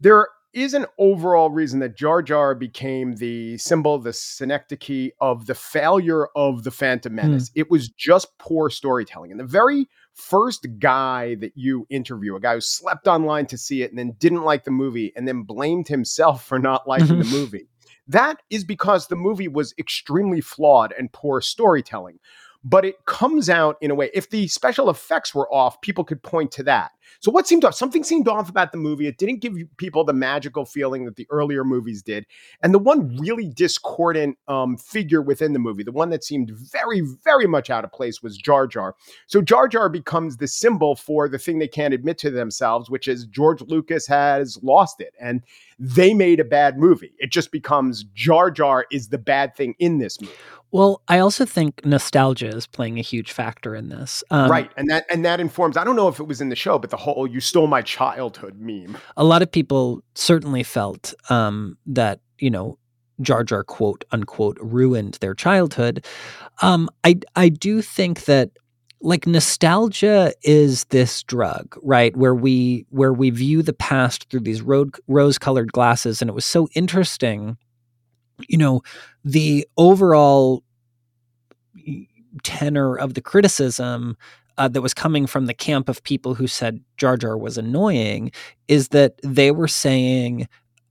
there 0.00 0.28
is 0.52 0.74
an 0.74 0.86
overall 0.98 1.50
reason 1.50 1.80
that 1.80 1.96
Jar 1.96 2.22
Jar 2.22 2.54
became 2.54 3.16
the 3.16 3.58
symbol, 3.58 3.98
the 3.98 4.12
synecdoche 4.12 5.10
of 5.20 5.46
the 5.46 5.54
failure 5.54 6.28
of 6.34 6.64
the 6.64 6.70
Phantom 6.70 7.12
hmm. 7.12 7.16
Menace. 7.16 7.50
It 7.54 7.70
was 7.70 7.88
just 7.88 8.36
poor 8.38 8.70
storytelling. 8.70 9.30
And 9.30 9.40
the 9.40 9.44
very 9.44 9.88
first 10.14 10.66
guy 10.78 11.34
that 11.36 11.52
you 11.54 11.86
interview, 11.90 12.36
a 12.36 12.40
guy 12.40 12.54
who 12.54 12.60
slept 12.60 13.06
online 13.06 13.46
to 13.46 13.58
see 13.58 13.82
it 13.82 13.90
and 13.90 13.98
then 13.98 14.16
didn't 14.18 14.44
like 14.44 14.64
the 14.64 14.70
movie 14.70 15.12
and 15.14 15.28
then 15.28 15.42
blamed 15.42 15.88
himself 15.88 16.44
for 16.44 16.58
not 16.58 16.88
liking 16.88 17.18
the 17.18 17.24
movie. 17.30 17.68
That 18.08 18.40
is 18.50 18.64
because 18.64 19.08
the 19.08 19.16
movie 19.16 19.48
was 19.48 19.74
extremely 19.78 20.40
flawed 20.40 20.94
and 20.96 21.12
poor 21.12 21.40
storytelling. 21.40 22.18
But 22.68 22.84
it 22.84 23.04
comes 23.04 23.48
out 23.48 23.76
in 23.80 23.92
a 23.92 23.94
way, 23.94 24.10
if 24.12 24.28
the 24.28 24.48
special 24.48 24.90
effects 24.90 25.32
were 25.32 25.48
off, 25.54 25.80
people 25.82 26.02
could 26.02 26.20
point 26.20 26.50
to 26.52 26.64
that. 26.64 26.90
So, 27.20 27.30
what 27.30 27.46
seemed 27.46 27.64
off? 27.64 27.76
Something 27.76 28.02
seemed 28.02 28.26
off 28.26 28.48
about 28.48 28.72
the 28.72 28.78
movie. 28.78 29.06
It 29.06 29.18
didn't 29.18 29.40
give 29.40 29.54
people 29.76 30.02
the 30.02 30.12
magical 30.12 30.64
feeling 30.64 31.04
that 31.04 31.14
the 31.14 31.28
earlier 31.30 31.62
movies 31.62 32.02
did. 32.02 32.26
And 32.64 32.74
the 32.74 32.80
one 32.80 33.16
really 33.18 33.48
discordant 33.54 34.36
um, 34.48 34.76
figure 34.76 35.22
within 35.22 35.52
the 35.52 35.60
movie, 35.60 35.84
the 35.84 35.92
one 35.92 36.10
that 36.10 36.24
seemed 36.24 36.50
very, 36.50 37.02
very 37.22 37.46
much 37.46 37.70
out 37.70 37.84
of 37.84 37.92
place, 37.92 38.20
was 38.20 38.36
Jar 38.36 38.66
Jar. 38.66 38.96
So, 39.28 39.40
Jar 39.40 39.68
Jar 39.68 39.88
becomes 39.88 40.38
the 40.38 40.48
symbol 40.48 40.96
for 40.96 41.28
the 41.28 41.38
thing 41.38 41.60
they 41.60 41.68
can't 41.68 41.94
admit 41.94 42.18
to 42.18 42.32
themselves, 42.32 42.90
which 42.90 43.06
is 43.06 43.26
George 43.26 43.62
Lucas 43.62 44.08
has 44.08 44.58
lost 44.60 45.00
it. 45.00 45.14
And 45.20 45.42
they 45.78 46.14
made 46.14 46.40
a 46.40 46.44
bad 46.44 46.78
movie. 46.78 47.12
It 47.18 47.30
just 47.30 47.52
becomes 47.52 48.02
Jar 48.14 48.50
Jar 48.50 48.86
is 48.90 49.08
the 49.08 49.18
bad 49.18 49.54
thing 49.54 49.76
in 49.78 49.98
this 49.98 50.20
movie. 50.20 50.34
Well, 50.76 51.00
I 51.08 51.20
also 51.20 51.46
think 51.46 51.84
nostalgia 51.86 52.48
is 52.48 52.66
playing 52.66 52.98
a 52.98 53.02
huge 53.02 53.32
factor 53.32 53.74
in 53.74 53.88
this. 53.88 54.22
Um, 54.30 54.50
right. 54.50 54.70
And 54.76 54.90
that 54.90 55.06
and 55.10 55.24
that 55.24 55.40
informs 55.40 55.78
I 55.78 55.84
don't 55.84 55.96
know 55.96 56.08
if 56.08 56.20
it 56.20 56.24
was 56.24 56.42
in 56.42 56.50
the 56.50 56.56
show, 56.56 56.78
but 56.78 56.90
the 56.90 56.98
whole 56.98 57.26
you 57.26 57.40
stole 57.40 57.66
my 57.66 57.80
childhood 57.80 58.60
meme. 58.60 58.98
A 59.16 59.24
lot 59.24 59.40
of 59.40 59.50
people 59.50 60.02
certainly 60.14 60.62
felt 60.62 61.14
um, 61.30 61.78
that, 61.86 62.20
you 62.38 62.50
know, 62.50 62.78
Jar 63.22 63.42
Jar 63.42 63.64
quote 63.64 64.04
unquote 64.12 64.58
ruined 64.60 65.14
their 65.22 65.34
childhood. 65.34 66.04
Um, 66.60 66.90
I 67.04 67.20
I 67.34 67.48
do 67.48 67.80
think 67.80 68.26
that 68.26 68.50
like 69.00 69.26
nostalgia 69.26 70.34
is 70.42 70.84
this 70.86 71.22
drug, 71.22 71.74
right? 71.82 72.14
Where 72.14 72.34
we 72.34 72.84
where 72.90 73.14
we 73.14 73.30
view 73.30 73.62
the 73.62 73.72
past 73.72 74.28
through 74.28 74.40
these 74.40 74.60
road, 74.60 74.94
rose-colored 75.08 75.72
glasses, 75.72 76.20
and 76.20 76.28
it 76.28 76.34
was 76.34 76.44
so 76.44 76.68
interesting. 76.74 77.56
You 78.48 78.58
know, 78.58 78.82
the 79.24 79.66
overall 79.78 80.62
tenor 82.42 82.96
of 82.96 83.14
the 83.14 83.20
criticism 83.20 84.16
uh, 84.58 84.68
that 84.68 84.82
was 84.82 84.94
coming 84.94 85.26
from 85.26 85.46
the 85.46 85.54
camp 85.54 85.88
of 85.88 86.02
people 86.02 86.34
who 86.34 86.46
said 86.46 86.80
Jar 86.96 87.16
Jar 87.16 87.36
was 87.36 87.58
annoying 87.58 88.32
is 88.68 88.88
that 88.88 89.14
they 89.22 89.50
were 89.50 89.68
saying, 89.68 90.48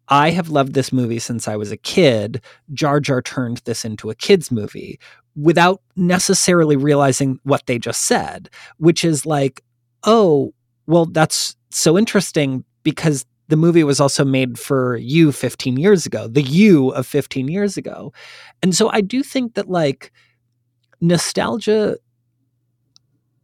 I 0.07 0.29
have 0.31 0.49
loved 0.49 0.73
this 0.73 0.93
movie 0.93 1.19
since 1.19 1.47
I 1.47 1.55
was 1.55 1.71
a 1.71 1.77
kid. 1.77 2.41
Jar 2.73 2.99
Jar 2.99 3.21
turned 3.21 3.61
this 3.65 3.83
into 3.83 4.09
a 4.09 4.15
kid's 4.15 4.51
movie 4.51 4.99
without 5.35 5.81
necessarily 5.95 6.75
realizing 6.77 7.39
what 7.43 7.65
they 7.65 7.79
just 7.79 8.05
said, 8.05 8.49
which 8.77 9.03
is 9.03 9.25
like, 9.25 9.63
oh, 10.03 10.53
well, 10.87 11.05
that's 11.05 11.55
so 11.71 11.97
interesting 11.97 12.63
because 12.83 13.25
the 13.47 13.57
movie 13.57 13.83
was 13.83 13.99
also 13.99 14.23
made 14.23 14.57
for 14.57 14.95
you 14.97 15.31
15 15.31 15.77
years 15.77 16.05
ago, 16.05 16.27
the 16.27 16.41
you 16.41 16.89
of 16.89 17.05
15 17.05 17.47
years 17.47 17.77
ago. 17.77 18.13
And 18.63 18.75
so 18.75 18.89
I 18.91 19.01
do 19.01 19.23
think 19.23 19.55
that 19.55 19.69
like 19.69 20.11
nostalgia 21.01 21.97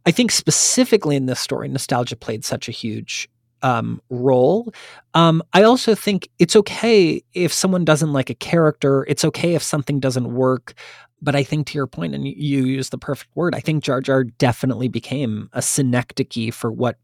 I 0.04 0.10
think 0.10 0.32
specifically 0.32 1.16
in 1.16 1.26
this 1.26 1.40
story, 1.40 1.68
nostalgia 1.68 2.16
played 2.16 2.44
such 2.44 2.68
a 2.68 2.72
huge 2.72 3.28
um, 3.62 4.02
role. 4.10 4.72
Um, 5.14 5.42
I 5.52 5.62
also 5.62 5.94
think 5.94 6.28
it's 6.38 6.56
okay 6.56 7.22
if 7.34 7.52
someone 7.52 7.84
doesn't 7.84 8.12
like 8.12 8.28
a 8.28 8.34
character. 8.34 9.04
It's 9.08 9.24
okay 9.24 9.54
if 9.54 9.62
something 9.62 10.00
doesn't 10.00 10.34
work. 10.34 10.74
But 11.20 11.36
I 11.36 11.44
think 11.44 11.68
to 11.68 11.78
your 11.78 11.86
point, 11.86 12.16
and 12.16 12.26
you, 12.26 12.64
use 12.64 12.90
the 12.90 12.98
perfect 12.98 13.30
word, 13.36 13.54
I 13.54 13.60
think 13.60 13.84
Jar 13.84 14.00
Jar 14.00 14.24
definitely 14.24 14.88
became 14.88 15.48
a 15.52 15.62
synecdoche 15.62 16.52
for 16.52 16.72
what 16.72 16.96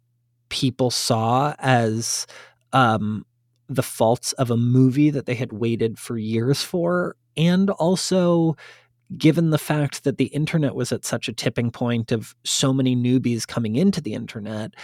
people 0.49 0.91
saw 0.91 1.55
as 1.61 2.27
um, 2.73 3.25
the 3.69 3.83
faults 3.83 4.33
of 4.33 4.51
a 4.51 4.57
movie 4.57 5.11
that 5.11 5.27
they 5.27 5.37
had 5.37 5.53
waited 5.53 6.01
for 6.01 6.19
years 6.19 6.65
for, 6.65 7.15
and 7.37 7.71
also 7.71 8.57
given 9.17 9.51
the 9.51 9.59
fact 9.59 10.05
that 10.05 10.19
the 10.19 10.27
internet 10.27 10.75
was 10.75 10.93
at 10.93 11.05
such 11.05 11.29
a 11.29 11.33
tipping 11.33 11.71
point 11.71 12.13
of 12.13 12.35
so 12.45 12.73
many 12.73 12.95
newbies 12.95 13.47
coming 13.47 13.77
into 13.77 14.01
the 14.01 14.15
internet, 14.15 14.75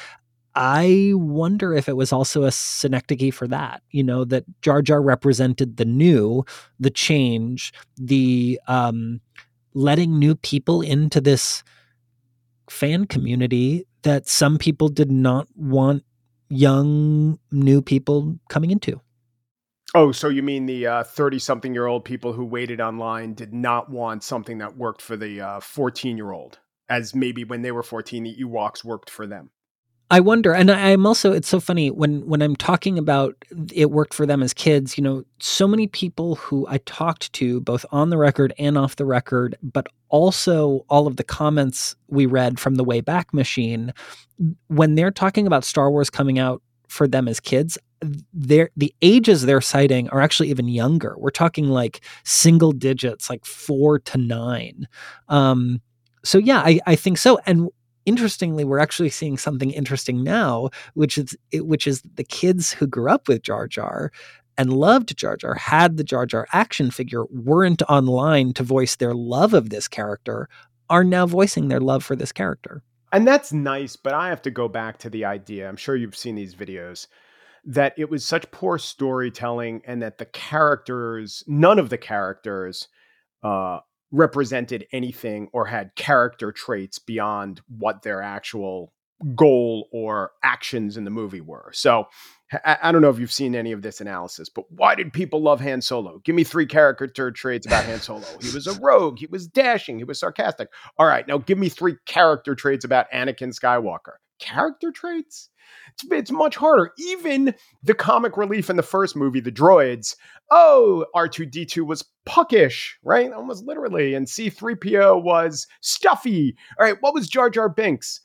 I 0.55 1.13
wonder 1.15 1.75
if 1.75 1.89
it 1.89 1.97
was 1.97 2.13
also 2.13 2.45
a 2.45 2.53
synecdoche 2.53 3.35
for 3.35 3.49
that. 3.49 3.83
You 3.91 4.05
know, 4.05 4.25
that 4.27 4.45
Jar 4.63 4.83
Jar 4.83 5.03
represented 5.03 5.77
the 5.77 5.85
new, 5.85 6.45
the 6.79 6.91
change, 6.91 7.73
the 7.97 8.61
um, 8.69 9.21
letting 9.75 10.19
new 10.19 10.37
people 10.37 10.81
into 10.81 11.21
this 11.21 11.65
fan 12.71 13.07
community 13.07 13.87
that 14.03 14.29
some 14.29 14.59
people 14.59 14.89
did 14.89 15.11
not 15.11 15.49
want 15.57 16.05
young 16.49 17.39
new 17.51 17.83
people 17.83 18.39
coming 18.49 18.71
into. 18.71 19.01
Oh, 19.95 20.11
so 20.11 20.29
you 20.29 20.43
mean 20.43 20.67
the 20.67 20.87
uh, 20.87 21.05
30 21.05 21.39
something 21.39 21.73
year 21.73 21.87
old 21.87 22.05
people 22.05 22.33
who 22.33 22.45
waited 22.45 22.81
online 22.81 23.35
did 23.35 23.55
not 23.55 23.91
want 23.91 24.25
something 24.25 24.59
that 24.59 24.77
worked 24.77 25.01
for 25.01 25.17
the 25.17 25.41
uh, 25.41 25.61
14 25.61 26.17
year 26.17 26.33
old, 26.33 26.59
as 26.89 27.15
maybe 27.15 27.45
when 27.45 27.63
they 27.63 27.71
were 27.71 27.85
14, 27.85 28.25
the 28.25 28.37
Ewoks 28.43 28.85
worked 28.85 29.09
for 29.09 29.27
them? 29.27 29.51
I 30.11 30.21
wonder, 30.21 30.53
and 30.53 30.71
I- 30.71 30.91
I'm 30.91 31.07
also. 31.07 31.33
It's 31.33 31.49
so 31.49 31.61
funny 31.61 31.91
when 31.91 32.27
when 32.27 32.43
I'm 32.43 32.57
talking 32.57 32.99
about 32.99 33.37
it 33.73 33.91
worked 33.91 34.13
for 34.15 34.27
them 34.27 34.43
as 34.43 34.53
kids. 34.53 34.99
You 34.99 35.03
know, 35.05 35.25
so 35.41 35.67
many 35.67 35.87
people 35.87 36.35
who 36.37 36.67
I 36.69 36.79
talked 36.79 37.33
to, 37.35 37.61
both 37.61 37.87
on 37.91 38.11
the 38.11 38.19
record 38.19 38.53
and 38.59 38.77
off 38.77 38.97
the 38.97 39.07
record, 39.07 39.57
but 39.63 39.87
also 40.11 40.85
all 40.91 41.07
of 41.07 41.17
the 41.17 41.25
comments 41.25 41.97
we 42.09 42.27
read 42.27 42.61
from 42.61 42.75
the 42.75 42.85
Wayback 42.85 43.33
Machine, 43.33 43.95
when 44.69 44.95
they're 44.95 45.11
talking 45.11 45.47
about 45.47 45.65
Star 45.65 45.91
Wars 45.91 46.11
coming 46.11 46.39
out 46.39 46.63
for 46.87 47.09
them 47.09 47.27
as 47.27 47.41
kids, 47.41 47.79
they're, 48.33 48.71
the 48.77 48.95
ages 49.03 49.43
they're 49.43 49.61
citing 49.61 50.09
are 50.11 50.21
actually 50.21 50.51
even 50.51 50.69
younger. 50.69 51.15
We're 51.19 51.31
talking 51.31 51.69
like 51.69 52.01
single 52.25 52.73
digits, 52.73 53.31
like 53.31 53.45
four 53.45 53.99
to 54.01 54.19
nine. 54.19 54.87
Um, 55.29 55.81
so 56.25 56.39
yeah, 56.39 56.61
I, 56.61 56.81
I 56.87 56.97
think 56.97 57.19
so. 57.19 57.39
And 57.47 57.69
interestingly, 58.07 58.65
we're 58.65 58.79
actually 58.79 59.11
seeing 59.11 59.39
something 59.39 59.71
interesting 59.71 60.23
now, 60.23 60.71
which 60.95 61.19
is 61.19 61.37
which 61.53 61.87
is 61.87 62.03
the 62.15 62.25
kids 62.25 62.73
who 62.73 62.87
grew 62.87 63.11
up 63.11 63.29
with 63.29 63.43
Jar 63.43 63.67
Jar 63.67 64.11
and 64.57 64.73
loved 64.73 65.17
Jar 65.17 65.37
Jar, 65.37 65.55
had 65.55 65.97
the 65.97 66.05
Jar 66.05 66.27
Jar 66.27 66.47
action 66.53 66.91
figure, 66.91 67.25
weren't 67.27 67.83
online 67.89 68.53
to 68.55 68.63
voice 68.63 68.97
their 68.97 69.15
love 69.15 69.53
of 69.53 69.71
this 69.71 69.89
character, 69.89 70.49
are 70.89 71.05
now 71.05 71.27
voicing 71.27 71.69
their 71.69 71.81
love 71.81 72.05
for 72.05 72.15
this 72.15 72.33
character. 72.33 72.83
And 73.13 73.27
that's 73.27 73.53
nice, 73.53 73.97
but 73.97 74.13
I 74.13 74.29
have 74.29 74.43
to 74.43 74.51
go 74.51 74.69
back 74.69 74.99
to 74.99 75.11
the 75.11 75.25
idea. 75.25 75.69
I'm 75.69 75.77
sure 75.77 75.95
you've 75.95 76.17
seen 76.17 76.35
these 76.35 76.55
videos 76.55 77.07
that 77.67 77.95
it 77.97 78.11
was 78.11 78.25
such 78.25 78.51
poor 78.51 78.79
storytelling 78.79 79.83
and 79.87 80.03
that 80.03 80.19
the 80.19 80.27
characters, 80.27 81.43
none 81.47 81.79
of 81.79 81.91
the 81.91 81.99
characters, 81.99 82.89
uh, 83.43 83.81
represented 84.11 84.87
anything 84.93 85.49
or 85.53 85.67
had 85.67 85.95
character 85.97 86.53
traits 86.53 86.99
beyond 86.99 87.61
what 87.69 88.03
their 88.03 88.23
actual 88.23 88.93
goal 89.35 89.89
or 89.93 90.33
actions 90.43 90.97
in 90.97 91.05
the 91.05 91.11
movie 91.11 91.41
were. 91.41 91.71
So 91.73 92.07
I, 92.65 92.77
I 92.83 92.93
don't 92.93 93.01
know 93.01 93.11
if 93.11 93.19
you've 93.19 93.33
seen 93.33 93.55
any 93.55 93.73
of 93.73 93.83
this 93.83 94.01
analysis, 94.01 94.49
but 94.49 94.71
why 94.71 94.95
did 94.95 95.13
people 95.13 95.43
love 95.43 95.61
Han 95.61 95.81
Solo? 95.81 96.21
Give 96.25 96.35
me 96.35 96.45
three 96.45 96.67
character 96.67 97.31
traits 97.31 97.67
about 97.67 97.85
Han 97.85 98.01
Solo. 98.01 98.25
He 98.41 98.53
was 98.53 98.67
a 98.67 98.79
rogue, 98.81 99.19
he 99.19 99.27
was 99.27 99.47
dashing, 99.47 99.99
he 99.99 100.05
was 100.05 100.21
sarcastic. 100.21 100.69
All 100.99 101.07
right, 101.07 101.27
now 101.27 101.39
give 101.39 101.59
me 101.59 101.69
three 101.69 101.97
character 102.07 102.55
traits 102.55 102.85
about 102.85 103.11
Anakin 103.13 103.59
Skywalker. 103.59 104.17
Character 104.45 104.93
traits. 104.93 105.49
It's, 105.95 106.05
it's 106.11 106.31
much 106.31 106.57
harder. 106.57 106.93
Even 106.99 107.55
the 107.83 107.95
comic 107.95 108.37
relief 108.37 108.69
in 108.69 108.77
the 108.77 108.83
first 108.83 109.17
movie, 109.17 109.41
the 109.41 109.51
droids, 109.51 110.15
oh, 110.51 111.07
R2D2 111.17 111.87
was 111.87 112.05
puckish, 112.27 112.99
right? 113.03 113.33
Almost 113.33 113.65
literally. 113.65 114.15
And 114.15 114.27
C3PO 114.27 115.23
was 115.23 115.67
stuffy. 115.81 116.57
All 116.79 116.87
right, 116.87 116.97
what 117.01 117.15
was 117.15 117.29
Jar 117.29 117.49
Jar 117.49 117.69
Binks? 117.69 118.21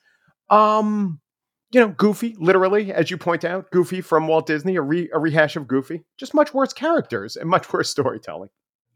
Um, 0.50 1.20
you 1.72 1.80
know, 1.80 1.90
Goofy, 1.90 2.36
literally, 2.40 2.92
as 2.92 3.12
you 3.12 3.18
point 3.18 3.46
out, 3.46 3.70
Goofy 3.72 4.02
from 4.02 4.28
Walt 4.28 4.48
Disney, 4.48 4.76
a, 4.76 4.82
re- 4.82 5.10
a 5.14 5.20
rehash 5.20 5.56
of 5.56 5.68
Goofy, 5.68 6.04
just 6.18 6.34
much 6.34 6.54
worse 6.54 6.74
characters 6.74 7.36
and 7.36 7.50
much 7.50 7.72
worse 7.72 7.90
storytelling. 7.92 8.50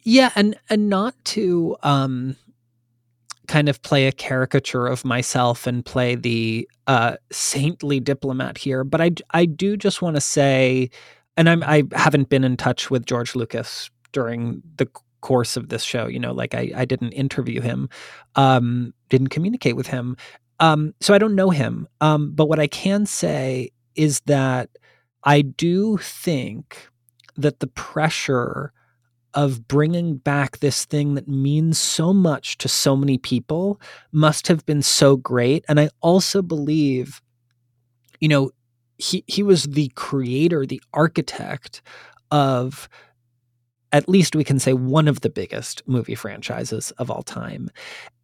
Yeah, 0.06 0.32
and 0.36 0.60
and 0.70 0.89
not 0.89 1.15
to 1.25 1.77
um 1.82 2.36
kind 3.47 3.69
of 3.69 3.81
play 3.81 4.07
a 4.07 4.12
caricature 4.12 4.88
of 4.88 5.03
myself 5.03 5.67
and 5.67 5.85
play 5.85 6.15
the 6.15 6.67
uh 6.88 7.15
saintly 7.31 8.00
diplomat 8.00 8.57
here, 8.57 8.83
but 8.83 9.01
I 9.01 9.12
I 9.31 9.45
do 9.45 9.77
just 9.77 10.01
want 10.01 10.15
to 10.15 10.21
say 10.21 10.89
and 11.38 11.50
I'm 11.50 11.63
I 11.63 11.83
haven't 11.93 12.29
been 12.29 12.43
in 12.43 12.57
touch 12.57 12.89
with 12.89 13.05
George 13.05 13.35
Lucas 13.35 13.89
during 14.12 14.62
the 14.77 14.88
course 15.21 15.55
of 15.57 15.69
this 15.69 15.83
show, 15.83 16.07
you 16.07 16.19
know, 16.19 16.33
like 16.33 16.53
I 16.53 16.71
I 16.75 16.85
didn't 16.85 17.12
interview 17.13 17.62
him, 17.62 17.89
um 18.35 18.93
didn't 19.09 19.29
communicate 19.29 19.75
with 19.75 19.88
him. 19.88 20.17
Um 20.59 20.93
so 21.01 21.13
I 21.13 21.17
don't 21.17 21.35
know 21.35 21.50
him. 21.50 21.88
Um 22.01 22.31
but 22.33 22.47
what 22.47 22.59
I 22.59 22.67
can 22.67 23.05
say 23.05 23.71
is 23.95 24.21
that 24.21 24.69
I 25.23 25.41
do 25.41 25.97
think 25.97 26.88
that 27.35 27.59
the 27.59 27.67
pressure 27.67 28.71
of 29.33 29.67
bringing 29.67 30.17
back 30.17 30.59
this 30.59 30.85
thing 30.85 31.15
that 31.15 31.27
means 31.27 31.77
so 31.77 32.13
much 32.13 32.57
to 32.59 32.67
so 32.67 32.95
many 32.95 33.17
people 33.17 33.79
must 34.11 34.47
have 34.47 34.65
been 34.65 34.81
so 34.81 35.15
great. 35.17 35.65
And 35.67 35.79
i 35.79 35.89
also 36.01 36.41
believe 36.41 37.21
you 38.19 38.27
know 38.27 38.51
he 38.97 39.23
he 39.27 39.43
was 39.43 39.63
the 39.63 39.89
creator 39.95 40.65
the 40.65 40.81
architect 40.93 41.81
of 42.31 42.87
at 43.91 44.09
least 44.09 44.35
we 44.35 44.43
can 44.43 44.59
say 44.59 44.73
one 44.73 45.07
of 45.07 45.21
the 45.21 45.29
biggest 45.29 45.83
movie 45.87 46.15
franchises 46.15 46.91
of 46.97 47.11
all 47.11 47.21
time. 47.21 47.69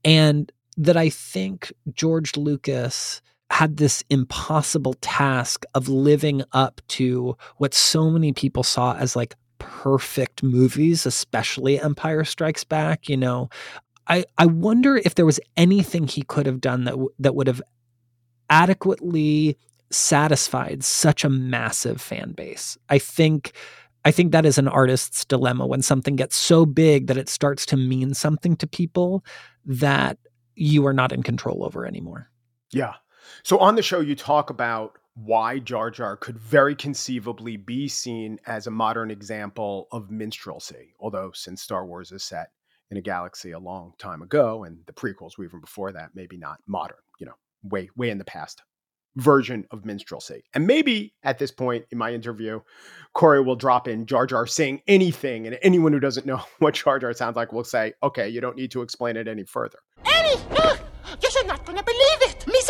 And 0.04 0.52
that 0.78 0.96
i 0.96 1.10
think 1.10 1.74
george 1.94 2.38
lucas 2.38 3.22
had 3.52 3.78
this 3.78 4.04
impossible 4.10 4.94
task 5.02 5.66
of 5.74 5.90
living 5.90 6.42
up 6.54 6.82
to 6.88 7.36
what 7.58 7.74
so 7.74 8.10
many 8.10 8.32
people 8.32 8.64
saw 8.64 8.96
as 8.96 9.16
like 9.16 9.36
perfect 9.60 10.44
movies, 10.44 11.06
especially 11.06 11.80
Empire 11.80 12.24
Strikes 12.24 12.64
Back. 12.64 13.08
You 13.08 13.18
know, 13.18 13.50
I 14.08 14.26
I 14.38 14.46
wonder 14.46 14.98
if 14.98 15.16
there 15.16 15.26
was 15.26 15.40
anything 15.56 16.08
he 16.08 16.24
could 16.24 16.46
have 16.46 16.62
done 16.62 16.86
that 16.86 16.92
w- 16.92 17.14
that 17.20 17.36
would 17.36 17.48
have 17.48 17.62
adequately 18.50 19.58
satisfied 19.92 20.84
such 20.84 21.24
a 21.24 21.30
massive 21.30 22.02
fan 22.02 22.34
base. 22.34 22.78
I 22.90 23.00
think 23.00 23.54
I 24.06 24.12
think 24.12 24.32
that 24.32 24.46
is 24.46 24.58
an 24.58 24.68
artist's 24.68 25.26
dilemma 25.26 25.68
when 25.68 25.82
something 25.82 26.16
gets 26.16 26.36
so 26.36 26.66
big 26.66 27.08
that 27.08 27.18
it 27.18 27.30
starts 27.30 27.66
to 27.68 27.78
mean 27.78 28.14
something 28.14 28.56
to 28.58 28.68
people 28.68 29.26
that 29.66 30.18
you 30.56 30.86
are 30.86 30.94
not 30.94 31.12
in 31.12 31.24
control 31.24 31.64
over 31.64 31.86
anymore. 31.86 32.30
Yeah. 32.72 32.94
So 33.44 33.58
on 33.60 33.76
the 33.76 33.82
show, 33.82 34.00
you 34.00 34.16
talk 34.16 34.50
about 34.50 34.99
why 35.26 35.60
Jar 35.60 35.92
Jar 35.92 36.16
could 36.16 36.38
very 36.38 36.76
conceivably 36.76 37.58
be 37.58 37.88
seen 37.88 38.40
as 38.46 38.68
a 38.68 38.72
modern 38.72 39.12
example 39.12 39.88
of 39.92 40.10
minstrelsy. 40.10 40.94
Although, 41.00 41.32
since 41.34 41.62
Star 41.62 41.86
Wars 41.86 42.12
is 42.12 42.24
set 42.24 42.52
in 42.90 42.98
a 42.98 43.02
galaxy 43.02 43.52
a 43.52 43.60
long 43.60 43.94
time 43.98 44.22
ago, 44.22 44.64
and 44.64 44.80
the 44.86 44.94
prequels 44.94 45.38
were 45.38 45.46
even 45.46 45.60
before 45.60 45.92
that, 45.92 46.12
maybe 46.14 46.38
not 46.38 46.60
modern, 46.68 46.98
you 47.20 47.26
know, 47.26 47.36
way, 47.64 47.90
way 47.96 48.10
in 48.10 48.18
the 48.18 48.26
past 48.26 48.62
version 49.16 49.66
of 49.72 49.84
minstrelsy. 49.84 50.44
And 50.54 50.66
maybe 50.66 51.14
at 51.24 51.38
this 51.38 51.52
point 51.52 51.86
in 51.92 51.98
my 51.98 52.14
interview, 52.14 52.62
Corey 53.14 53.42
will 53.42 53.56
drop 53.56 53.88
in 53.88 54.06
Jar 54.06 54.26
Jar 54.26 54.48
saying 54.48 54.82
anything, 54.88 55.48
and 55.48 55.58
anyone 55.62 55.92
who 55.92 56.00
doesn't 56.00 56.26
know 56.26 56.42
what 56.60 56.76
Jar 56.76 56.98
Jar 57.00 57.14
sounds 57.14 57.36
like 57.36 57.52
will 57.52 57.64
say, 57.64 57.94
okay, 58.04 58.30
you 58.30 58.40
don't 58.40 58.56
need 58.56 58.72
to 58.72 58.82
explain 58.82 59.18
it 59.18 59.28
any 59.28 59.44
further. 59.44 59.80
Annie! 60.06 60.42
You're 61.22 61.46
not 61.46 61.66
gonna 61.66 61.84
believe 61.84 62.22
it! 62.22 62.29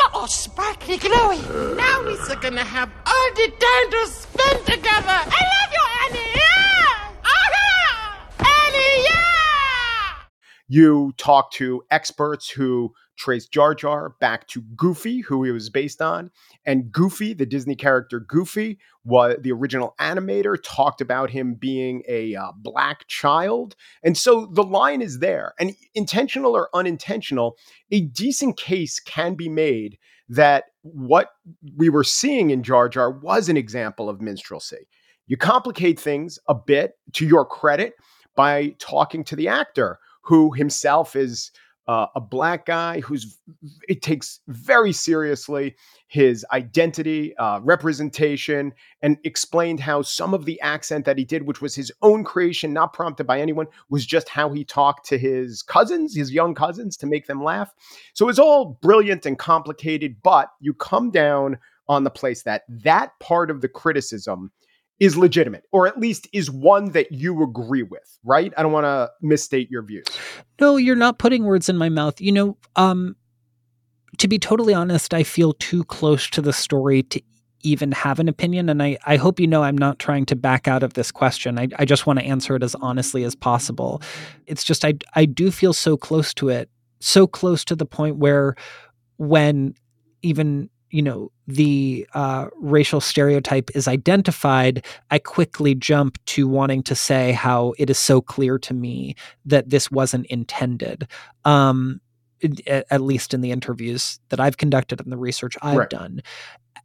Misa 0.09 0.15
all 0.15 0.27
sparkly 0.27 0.97
glowy. 0.97 1.77
Now 1.77 2.03
we're 2.03 2.35
gonna 2.41 2.63
have 2.63 2.89
all 3.05 3.29
the 3.35 3.51
time 3.59 3.91
to 3.91 4.07
spend 4.07 4.65
together. 4.65 5.07
I 5.07 5.41
love 5.53 5.73
you, 5.73 5.85
Annie! 6.03 6.31
Yeah! 6.35 7.11
Ah! 7.25 8.27
Annie, 8.39 9.03
yeah! 9.03 10.25
You 10.67 11.13
talk 11.17 11.51
to 11.53 11.83
experts 11.91 12.49
who 12.49 12.93
trace 13.19 13.47
Jar 13.47 13.75
Jar 13.75 14.15
back 14.19 14.47
to 14.47 14.61
Goofy, 14.75 15.19
who 15.19 15.43
he 15.43 15.51
was 15.51 15.69
based 15.69 16.01
on. 16.01 16.31
And 16.65 16.91
Goofy, 16.91 17.33
the 17.33 17.45
Disney 17.45 17.75
character 17.75 18.19
Goofy, 18.19 18.79
was 19.03 19.35
the 19.41 19.51
original 19.51 19.93
animator, 19.99 20.57
talked 20.63 21.01
about 21.01 21.29
him 21.29 21.53
being 21.53 22.01
a 22.07 22.35
uh, 22.35 22.51
black 22.57 23.07
child. 23.07 23.75
And 24.03 24.17
so 24.17 24.47
the 24.51 24.63
line 24.63 25.01
is 25.01 25.19
there. 25.19 25.53
And 25.59 25.75
intentional 25.93 26.55
or 26.55 26.69
unintentional, 26.73 27.57
a 27.91 28.01
decent 28.01 28.57
case 28.57 28.99
can 28.99 29.35
be 29.35 29.49
made 29.49 29.97
that 30.29 30.65
what 30.81 31.29
we 31.75 31.89
were 31.89 32.03
seeing 32.03 32.51
in 32.51 32.63
Jar 32.63 32.87
Jar 32.87 33.11
was 33.11 33.49
an 33.49 33.57
example 33.57 34.09
of 34.09 34.21
minstrelsy. 34.21 34.87
You 35.27 35.37
complicate 35.37 35.99
things 35.99 36.39
a 36.47 36.55
bit 36.55 36.93
to 37.13 37.25
your 37.25 37.45
credit 37.45 37.93
by 38.35 38.75
talking 38.79 39.23
to 39.25 39.35
the 39.35 39.47
actor 39.47 39.99
who 40.23 40.53
himself 40.53 41.15
is 41.15 41.51
uh, 41.89 42.05
a 42.13 42.21
black 42.21 42.67
guy 42.67 42.99
who's 42.99 43.39
it 43.87 44.03
takes 44.03 44.41
very 44.47 44.93
seriously 44.93 45.75
his 46.07 46.45
identity, 46.53 47.35
uh, 47.37 47.59
representation, 47.63 48.71
and 49.01 49.17
explained 49.23 49.79
how 49.79 50.03
some 50.03 50.35
of 50.35 50.45
the 50.45 50.61
accent 50.61 51.03
that 51.05 51.17
he 51.17 51.25
did, 51.25 51.47
which 51.47 51.61
was 51.61 51.73
his 51.73 51.91
own 52.03 52.23
creation, 52.23 52.73
not 52.73 52.93
prompted 52.93 53.25
by 53.25 53.41
anyone, 53.41 53.65
was 53.89 54.05
just 54.05 54.29
how 54.29 54.51
he 54.51 54.63
talked 54.63 55.07
to 55.07 55.17
his 55.17 55.63
cousins, 55.63 56.15
his 56.15 56.31
young 56.31 56.53
cousins, 56.53 56.95
to 56.95 57.07
make 57.07 57.25
them 57.25 57.43
laugh. 57.43 57.73
So 58.13 58.29
it's 58.29 58.37
all 58.37 58.77
brilliant 58.83 59.25
and 59.25 59.39
complicated, 59.39 60.17
but 60.21 60.51
you 60.59 60.75
come 60.75 61.09
down 61.09 61.57
on 61.87 62.03
the 62.03 62.11
place 62.11 62.43
that 62.43 62.65
that 62.69 63.19
part 63.19 63.49
of 63.49 63.61
the 63.61 63.67
criticism 63.67 64.51
is 64.99 65.17
legitimate, 65.17 65.63
or 65.71 65.87
at 65.87 65.99
least 65.99 66.27
is 66.33 66.51
one 66.51 66.91
that 66.91 67.11
you 67.11 67.41
agree 67.41 67.83
with, 67.83 68.19
right? 68.23 68.53
I 68.57 68.63
don't 68.63 68.71
want 68.71 68.85
to 68.85 69.09
misstate 69.21 69.71
your 69.71 69.81
views. 69.81 70.05
No, 70.59 70.75
you're 70.75 70.95
not 70.95 71.19
putting 71.19 71.45
words 71.45 71.69
in 71.69 71.77
my 71.77 71.89
mouth. 71.89 72.19
You 72.19 72.31
know, 72.31 72.57
um, 72.75 73.15
to 74.17 74.27
be 74.27 74.37
totally 74.37 74.73
honest, 74.73 75.13
I 75.13 75.23
feel 75.23 75.53
too 75.53 75.85
close 75.85 76.29
to 76.31 76.41
the 76.41 76.51
story 76.51 77.03
to 77.03 77.21
even 77.61 77.91
have 77.91 78.19
an 78.19 78.27
opinion. 78.27 78.69
And 78.69 78.81
I, 78.81 78.97
I 79.05 79.17
hope 79.17 79.39
you 79.39 79.47
know 79.47 79.63
I'm 79.63 79.77
not 79.77 79.99
trying 79.99 80.25
to 80.27 80.35
back 80.35 80.67
out 80.67 80.83
of 80.83 80.93
this 80.93 81.11
question. 81.11 81.59
I, 81.59 81.67
I 81.77 81.85
just 81.85 82.05
want 82.05 82.19
to 82.19 82.25
answer 82.25 82.55
it 82.55 82.63
as 82.63 82.75
honestly 82.75 83.23
as 83.23 83.35
possible. 83.35 84.01
It's 84.47 84.63
just 84.63 84.85
I 84.85 84.95
I 85.15 85.25
do 85.25 85.51
feel 85.51 85.73
so 85.73 85.97
close 85.97 86.33
to 86.35 86.49
it, 86.49 86.69
so 86.99 87.27
close 87.27 87.65
to 87.65 87.75
the 87.75 87.85
point 87.85 88.17
where 88.17 88.55
when 89.17 89.75
even 90.21 90.69
you 90.91 91.01
know 91.01 91.31
the 91.47 92.07
uh, 92.13 92.47
racial 92.59 93.01
stereotype 93.01 93.69
is 93.75 93.87
identified, 93.87 94.85
I 95.11 95.19
quickly 95.19 95.75
jump 95.75 96.23
to 96.27 96.47
wanting 96.47 96.83
to 96.83 96.95
say 96.95 97.31
how 97.31 97.73
it 97.77 97.89
is 97.89 97.97
so 97.97 98.21
clear 98.21 98.57
to 98.59 98.73
me 98.73 99.15
that 99.45 99.69
this 99.69 99.91
wasn't 99.91 100.25
intended. 100.27 101.07
Um, 101.45 102.01
at 102.67 103.01
least 103.01 103.33
in 103.33 103.41
the 103.41 103.51
interviews 103.51 104.17
that 104.29 104.39
I've 104.39 104.55
conducted 104.55 105.01
and 105.01 105.11
the 105.11 105.17
research 105.17 105.57
I've 105.61 105.77
right. 105.77 105.89
done. 105.89 106.21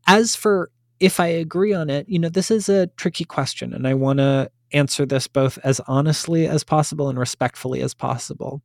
As 0.08 0.34
for 0.34 0.70
if 0.98 1.20
I 1.20 1.26
agree 1.26 1.72
on 1.72 1.90
it, 1.90 2.08
you 2.08 2.18
know, 2.18 2.28
this 2.28 2.50
is 2.50 2.68
a 2.68 2.88
tricky 2.88 3.24
question, 3.24 3.72
and 3.72 3.86
I 3.86 3.94
want 3.94 4.18
to 4.18 4.50
answer 4.72 5.06
this 5.06 5.28
both 5.28 5.58
as 5.62 5.80
honestly 5.86 6.48
as 6.48 6.64
possible 6.64 7.08
and 7.08 7.18
respectfully 7.18 7.82
as 7.82 7.94
possible. 7.94 8.62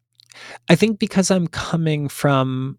I 0.68 0.76
think 0.76 1.00
because 1.00 1.32
I'm 1.32 1.48
coming 1.48 2.10
from 2.10 2.78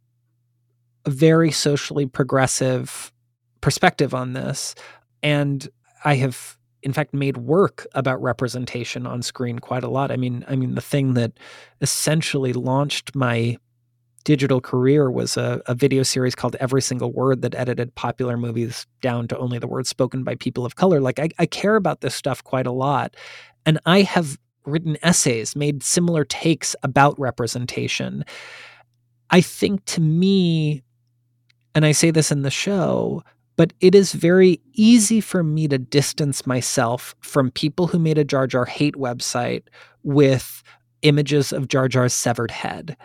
a 1.05 1.11
very 1.11 1.51
socially 1.51 2.07
progressive 2.07 3.13
perspective 3.61 4.15
on 4.15 4.33
this. 4.33 4.75
And 5.23 5.69
I 6.05 6.17
have 6.17 6.57
in 6.83 6.93
fact 6.93 7.13
made 7.13 7.37
work 7.37 7.87
about 7.95 8.23
representation 8.23 9.07
on 9.07 9.23
screen 9.23 9.59
quite 9.59 9.85
a 9.85 9.89
lot. 9.89 10.11
I 10.11 10.17
mean, 10.17 10.45
I 10.49 10.57
mean 10.57 10.75
the 10.75 10.81
thing 10.81 11.15
that 11.15 11.33
essentially 11.81 12.53
launched 12.53 13.15
my 13.15 13.59
digital 14.25 14.61
career 14.61 15.11
was 15.11 15.37
a, 15.37 15.63
a, 15.67 15.75
video 15.75 16.03
series 16.03 16.35
called 16.35 16.55
Every 16.61 16.83
Single 16.83 17.13
Word 17.13 17.41
that 17.43 17.55
edited 17.55 17.95
popular 17.95 18.37
movies 18.37 18.87
down 19.01 19.27
to 19.29 19.39
only 19.39 19.59
the 19.59 19.67
words 19.67 19.89
spoken 19.89 20.25
by 20.25 20.35
people 20.35 20.67
of 20.67 20.77
color. 20.77 21.01
Like 21.01 21.19
I, 21.19 21.31
I 21.39 21.47
care 21.47 21.77
about 21.77 22.03
this 22.03 22.15
stuff 22.15 22.45
quite 22.45 22.67
a 22.67 22.73
lot. 22.73 23.17
And 23.65 23.79
I 23.87 24.03
have 24.03 24.39
written 24.67 24.99
essays, 25.03 25.57
made 25.57 25.83
similar 25.83 26.25
takes 26.25 26.77
about 26.83 27.19
representation. 27.19 28.25
I 29.31 29.41
think 29.41 29.85
to 29.87 30.01
me, 30.01 30.83
and 31.75 31.85
I 31.85 31.93
say 31.93 32.11
this 32.11 32.33
in 32.33 32.43
the 32.43 32.51
show, 32.51 33.23
but 33.57 33.73
it 33.81 33.95
is 33.95 34.13
very 34.13 34.61
easy 34.73 35.21
for 35.21 35.43
me 35.43 35.69
to 35.69 35.79
distance 35.79 36.47
myself 36.47 37.15
from 37.21 37.51
people 37.51 37.87
who 37.87 37.99
made 37.99 38.19
a 38.19 38.25
Jar 38.25 38.47
Jar 38.47 38.65
hate 38.65 38.95
website 38.95 39.65
with 40.03 40.63
images 41.03 41.53
of 41.53 41.69
Jar 41.69 41.89
Jar's 41.89 42.15
severed 42.15 42.51
head. 42.51 42.97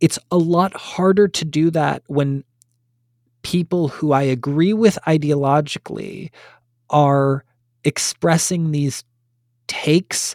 It's 0.00 0.18
a 0.30 0.36
lot 0.38 0.74
harder 0.74 1.28
to 1.28 1.44
do 1.44 1.70
that 1.70 2.02
when 2.06 2.44
people 3.42 3.88
who 3.88 4.12
I 4.12 4.22
agree 4.22 4.72
with 4.72 4.98
ideologically 5.06 6.30
are 6.90 7.44
expressing 7.84 8.70
these 8.70 9.04
takes 9.66 10.34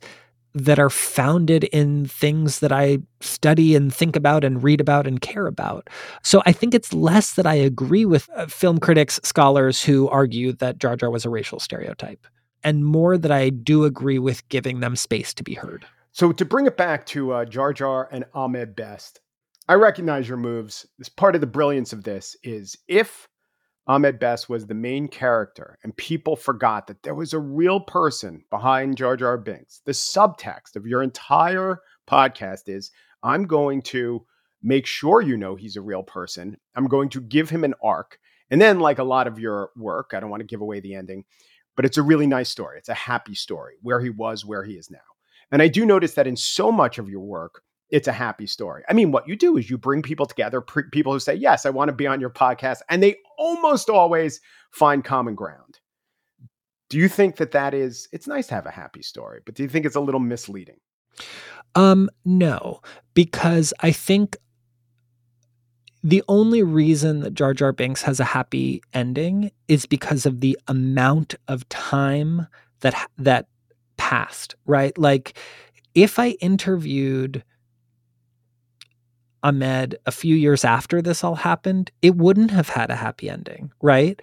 that 0.53 0.79
are 0.79 0.89
founded 0.89 1.63
in 1.65 2.05
things 2.05 2.59
that 2.59 2.71
I 2.71 2.99
study 3.21 3.75
and 3.75 3.93
think 3.93 4.15
about 4.15 4.43
and 4.43 4.63
read 4.63 4.79
about 4.79 5.07
and 5.07 5.19
care 5.19 5.47
about. 5.47 5.89
So 6.21 6.41
I 6.45 6.51
think 6.51 6.73
it's 6.73 6.93
less 6.93 7.33
that 7.33 7.47
I 7.47 7.55
agree 7.55 8.05
with 8.05 8.29
uh, 8.35 8.45
film 8.45 8.79
critics, 8.79 9.19
scholars 9.23 9.83
who 9.83 10.07
argue 10.09 10.53
that 10.53 10.77
Jar 10.77 10.95
Jar 10.95 11.09
was 11.09 11.25
a 11.25 11.29
racial 11.29 11.59
stereotype, 11.59 12.27
and 12.63 12.85
more 12.85 13.17
that 13.17 13.31
I 13.31 13.49
do 13.49 13.83
agree 13.85 14.19
with 14.19 14.47
giving 14.49 14.79
them 14.79 14.95
space 14.95 15.33
to 15.35 15.43
be 15.43 15.55
heard. 15.55 15.85
So 16.11 16.31
to 16.31 16.45
bring 16.45 16.67
it 16.67 16.77
back 16.77 17.05
to 17.07 17.33
uh, 17.33 17.45
Jar 17.45 17.73
Jar 17.73 18.07
and 18.11 18.25
Ahmed 18.35 18.75
Best, 18.75 19.19
I 19.67 19.75
recognize 19.75 20.27
your 20.27 20.37
moves. 20.37 20.85
This 20.99 21.09
part 21.09 21.35
of 21.35 21.41
the 21.41 21.47
brilliance 21.47 21.93
of 21.93 22.03
this 22.03 22.35
is 22.43 22.77
if 22.87 23.27
Ahmed 23.85 24.17
Best 24.17 24.47
was 24.47 24.65
the 24.65 24.73
main 24.73 25.09
character, 25.09 25.77
and 25.83 25.95
people 25.97 26.37
forgot 26.37 26.87
that 26.87 27.03
there 27.03 27.15
was 27.15 27.33
a 27.33 27.39
real 27.39 27.81
person 27.81 28.43
behind 28.49 28.95
Jar 28.95 29.17
Jar 29.17 29.37
Binks. 29.37 29.81
The 29.85 29.91
subtext 29.91 30.77
of 30.77 30.87
your 30.87 31.03
entire 31.03 31.79
podcast 32.07 32.69
is 32.69 32.91
I'm 33.23 33.45
going 33.45 33.81
to 33.83 34.25
make 34.61 34.85
sure 34.85 35.21
you 35.21 35.35
know 35.35 35.55
he's 35.55 35.75
a 35.75 35.81
real 35.81 36.03
person. 36.03 36.55
I'm 36.75 36.87
going 36.87 37.09
to 37.09 37.21
give 37.21 37.49
him 37.49 37.65
an 37.65 37.73
arc. 37.83 38.19
And 38.49 38.61
then, 38.61 38.79
like 38.79 38.99
a 38.99 39.03
lot 39.03 39.27
of 39.27 39.37
your 39.37 39.71
work, 39.75 40.11
I 40.13 40.21
don't 40.21 40.29
want 40.29 40.41
to 40.41 40.47
give 40.47 40.61
away 40.61 40.79
the 40.79 40.95
ending, 40.95 41.25
but 41.75 41.85
it's 41.85 41.97
a 41.97 42.03
really 42.03 42.27
nice 42.27 42.49
story. 42.49 42.77
It's 42.77 42.89
a 42.89 42.93
happy 42.93 43.35
story 43.35 43.75
where 43.81 43.99
he 43.99 44.09
was, 44.09 44.45
where 44.45 44.63
he 44.63 44.73
is 44.73 44.89
now. 44.89 44.99
And 45.51 45.61
I 45.61 45.67
do 45.67 45.85
notice 45.85 46.13
that 46.13 46.27
in 46.27 46.37
so 46.37 46.71
much 46.71 46.99
of 46.99 47.09
your 47.09 47.21
work, 47.21 47.63
it's 47.89 48.07
a 48.07 48.11
happy 48.11 48.47
story. 48.47 48.83
I 48.89 48.93
mean, 48.93 49.11
what 49.11 49.27
you 49.27 49.35
do 49.35 49.55
is 49.57 49.69
you 49.69 49.77
bring 49.77 50.01
people 50.01 50.25
together, 50.25 50.61
pre- 50.61 50.89
people 50.91 51.13
who 51.13 51.19
say, 51.19 51.35
Yes, 51.35 51.65
I 51.65 51.69
want 51.69 51.89
to 51.89 51.95
be 51.95 52.07
on 52.07 52.19
your 52.19 52.31
podcast, 52.31 52.79
and 52.89 53.03
they 53.03 53.17
almost 53.43 53.89
always 53.89 54.39
find 54.71 55.03
common 55.03 55.35
ground. 55.35 55.79
Do 56.89 56.97
you 56.97 57.09
think 57.09 57.37
that 57.37 57.51
that 57.51 57.73
is, 57.73 58.07
it's 58.11 58.27
nice 58.27 58.47
to 58.47 58.55
have 58.55 58.65
a 58.65 58.71
happy 58.71 59.01
story, 59.01 59.41
but 59.45 59.55
do 59.55 59.63
you 59.63 59.69
think 59.69 59.85
it's 59.85 59.95
a 59.95 59.99
little 59.99 60.19
misleading? 60.19 60.77
Um, 61.75 62.09
no, 62.23 62.81
because 63.13 63.73
I 63.79 63.91
think 63.91 64.37
the 66.03 66.23
only 66.27 66.63
reason 66.63 67.21
that 67.21 67.33
Jar 67.33 67.53
Jar 67.53 67.71
Binks 67.71 68.01
has 68.03 68.19
a 68.19 68.25
happy 68.25 68.81
ending 68.93 69.51
is 69.67 69.85
because 69.85 70.25
of 70.25 70.41
the 70.41 70.57
amount 70.67 71.35
of 71.47 71.67
time 71.69 72.47
that 72.81 73.09
that 73.17 73.47
passed, 73.97 74.55
right? 74.65 74.95
Like 74.97 75.37
if 75.95 76.19
I 76.19 76.31
interviewed 76.41 77.43
Ahmed 79.43 79.97
a 80.05 80.11
few 80.11 80.35
years 80.35 80.63
after 80.63 81.01
this 81.01 81.23
all 81.23 81.35
happened, 81.35 81.91
it 82.01 82.15
wouldn't 82.15 82.51
have 82.51 82.69
had 82.69 82.89
a 82.89 82.95
happy 82.95 83.29
ending, 83.29 83.71
right? 83.81 84.21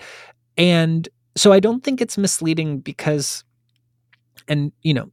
And 0.57 1.09
so 1.37 1.53
I 1.53 1.61
don't 1.61 1.85
think 1.85 2.01
it's 2.01 2.19
misleading 2.19 2.81
because, 2.81 3.45
and 4.49 4.73
you 4.83 4.95
know, 4.95 5.11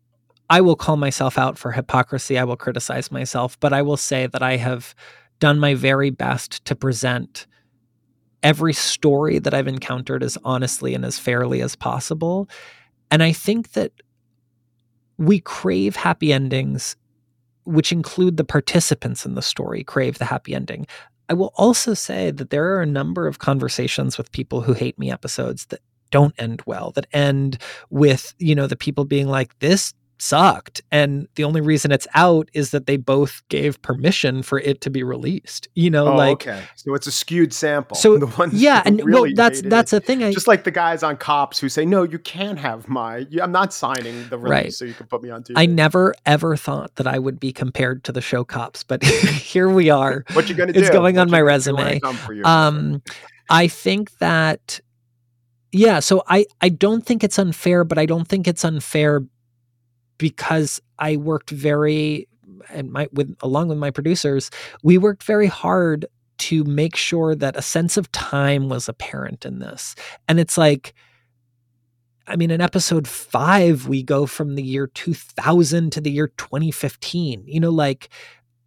I 0.50 0.62
will 0.62 0.78
call 0.78 0.96
myself 0.96 1.38
out 1.38 1.58
for 1.58 1.72
hypocrisy. 1.72 2.38
I 2.38 2.46
will 2.46 2.56
criticize 2.56 3.12
myself, 3.12 3.60
but 3.60 3.74
I 3.74 3.82
will 3.82 3.98
say 3.98 4.28
that 4.28 4.42
I 4.42 4.56
have 4.56 4.96
done 5.40 5.60
my 5.60 5.74
very 5.74 6.10
best 6.10 6.64
to 6.66 6.76
present 6.76 7.46
every 8.44 8.74
story 8.74 9.40
that 9.40 9.54
I've 9.54 9.68
encountered 9.68 10.24
as 10.24 10.38
honestly 10.44 10.94
and 10.96 11.04
as 11.04 11.20
fairly 11.20 11.62
as 11.62 11.76
possible. 11.76 12.50
And 13.12 13.22
I 13.22 13.34
think 13.34 13.74
that 13.74 13.92
we 15.18 15.40
crave 15.40 15.96
happy 15.96 16.32
endings 16.32 16.96
which 17.68 17.92
include 17.92 18.38
the 18.38 18.44
participants 18.44 19.26
in 19.26 19.36
the 19.36 19.42
story, 19.42 19.84
crave 19.84 20.18
the 20.18 20.26
happy 20.26 20.56
ending. 20.56 20.88
I 21.30 21.34
will 21.34 21.54
also 21.56 21.94
say 21.94 22.32
that 22.32 22.50
there 22.50 22.74
are 22.74 22.82
a 22.82 22.86
number 22.86 23.28
of 23.28 23.40
conversations 23.40 24.18
with 24.18 24.32
people 24.32 24.62
who 24.62 24.74
hate 24.74 24.98
me 24.98 25.12
episodes 25.12 25.66
that 25.68 25.82
don't 26.10 26.34
end 26.38 26.62
well, 26.66 26.92
that 26.92 27.08
end 27.12 27.58
with, 27.90 28.34
you 28.40 28.56
know, 28.56 28.68
the 28.68 28.78
people 28.78 29.04
being 29.04 29.28
like, 29.28 29.58
this 29.60 29.94
sucked. 30.20 30.82
And 30.92 31.28
the 31.36 31.44
only 31.44 31.62
reason 31.62 31.92
it's 31.92 32.08
out 32.14 32.50
is 32.54 32.72
that 32.72 32.86
they 32.86 32.98
both 32.98 33.42
gave 33.50 33.82
permission 33.82 34.42
for 34.44 34.60
it 34.60 34.82
to 34.82 34.90
be 34.90 35.04
released. 35.04 35.68
You 35.76 35.90
know, 35.90 36.08
oh, 36.08 36.16
like 36.16 36.48
okay. 36.48 36.64
So 36.76 36.94
it's 36.94 37.08
a 37.08 37.12
skewed 37.12 37.54
sample. 37.54 37.96
So 37.96 38.18
the 38.20 38.28
ones 38.28 38.54
yeah, 38.54 38.82
and 38.86 39.04
really 39.04 39.30
well, 39.30 39.36
that's 39.36 39.62
that's 39.62 39.94
it. 39.94 39.98
a 40.04 40.06
thing. 40.06 40.24
I 40.24 40.32
just 40.32 40.48
like 40.48 40.64
the 40.64 40.72
guys 40.72 41.04
on 41.04 41.18
cops 41.18 41.60
who 41.60 41.70
say, 41.70 41.86
"No, 41.86 42.04
you 42.04 42.20
can't 42.20 42.60
have 42.60 42.88
my. 42.88 43.26
I'm 43.42 43.52
not 43.52 43.74
signing 43.74 44.28
the 44.30 44.38
release, 44.38 44.52
Right. 44.52 44.74
so 44.74 44.86
you 44.86 44.94
can 44.94 45.08
put 45.08 45.22
me 45.24 45.30
on 45.30 45.44
TV." 45.44 45.54
I 45.56 45.66
never 45.66 46.14
ever 46.26 46.56
thought 46.56 46.96
that 46.96 47.08
I 47.08 47.20
would 47.20 47.40
be 47.40 47.52
compared 47.52 48.04
to 48.06 48.12
the 48.12 48.22
show 48.22 48.44
cops, 48.44 48.84
but 48.84 49.04
here 49.04 49.70
we 49.70 49.90
are. 49.90 50.24
what 50.34 50.50
you 50.50 50.56
gonna 50.56 50.74
do? 50.74 50.80
It's 50.80 50.90
going 50.90 51.16
What 51.16 51.22
on 51.22 51.32
my 51.32 51.40
gonna 51.42 51.60
do 51.60 51.74
when 51.74 51.86
I 51.86 51.88
resume. 51.92 52.00
come 52.02 52.16
for 52.16 52.34
you? 52.34 52.44
Um, 52.44 53.02
I 53.50 53.68
think 53.68 54.18
that, 54.18 54.80
yeah. 55.72 56.00
So 56.00 56.24
I 56.28 56.46
I 56.62 56.70
don't 56.70 57.06
think 57.06 57.24
it's 57.24 57.40
unfair, 57.40 57.84
but 57.84 57.98
I 57.98 58.06
don't 58.06 58.28
think 58.28 58.48
it's 58.48 58.66
unfair 58.66 59.22
because 60.18 60.82
I 61.00 61.18
worked 61.18 61.50
very 61.50 62.28
and 62.70 62.92
my 62.92 63.08
with 63.14 63.36
along 63.42 63.70
with 63.70 63.78
my 63.78 63.92
producers, 63.92 64.50
we 64.84 64.98
worked 64.98 65.24
very 65.24 65.48
hard 65.48 66.06
to 66.38 66.64
make 66.66 66.96
sure 66.96 67.36
that 67.36 67.56
a 67.56 67.62
sense 67.62 67.98
of 67.98 68.12
time 68.12 68.70
was 68.70 68.88
apparent 68.88 69.46
in 69.46 69.60
this. 69.60 69.96
And 70.28 70.40
it's 70.40 70.58
like 70.58 70.94
I 72.28 72.36
mean, 72.36 72.52
in 72.52 72.60
episode 72.60 73.08
five, 73.08 73.88
we 73.88 74.04
go 74.04 74.26
from 74.26 74.56
the 74.56 74.64
year 74.64 74.88
2000 74.88 75.92
to 75.94 76.02
the 76.02 76.12
year 76.12 76.28
2015. 76.28 77.44
You 77.48 77.60
know, 77.62 77.70
like 77.70 78.10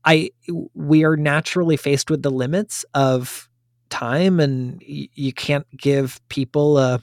I, 0.04 0.30
we 0.74 1.04
are 1.04 1.16
naturally 1.16 1.76
faced 1.76 2.10
with 2.10 2.22
the 2.22 2.30
limits 2.30 2.84
of 2.94 3.50
time, 3.90 4.40
and 4.40 4.82
y- 4.88 5.08
you 5.14 5.32
can't 5.32 5.66
give 5.76 6.20
people 6.30 6.78
a, 6.78 7.02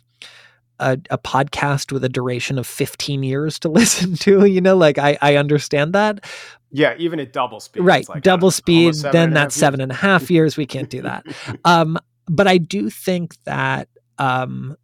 a 0.79 0.97
a 1.09 1.17
podcast 1.17 1.91
with 1.91 2.03
a 2.03 2.09
duration 2.09 2.57
of 2.57 2.67
15 2.67 3.23
years 3.23 3.59
to 3.59 3.69
listen 3.69 4.15
to. 4.17 4.45
You 4.45 4.61
know, 4.61 4.75
like 4.75 4.97
I 4.97 5.17
I 5.21 5.35
understand 5.35 5.93
that, 5.93 6.25
yeah, 6.71 6.95
even 6.97 7.19
at 7.19 7.31
double 7.31 7.59
speed, 7.59 7.81
right? 7.81 8.07
like, 8.09 8.23
Double 8.23 8.51
speed, 8.51 8.95
then 8.95 9.33
that's 9.33 9.55
seven 9.55 9.81
and 9.81 9.91
a 9.91 9.95
half 9.95 10.29
years. 10.29 10.57
We 10.57 10.65
can't 10.65 10.89
do 10.89 11.01
that. 11.01 11.25
um, 11.65 11.97
but 12.27 12.47
I 12.47 12.57
do 12.57 12.89
think 12.89 13.41
that 13.45 13.87
um, 14.17 14.75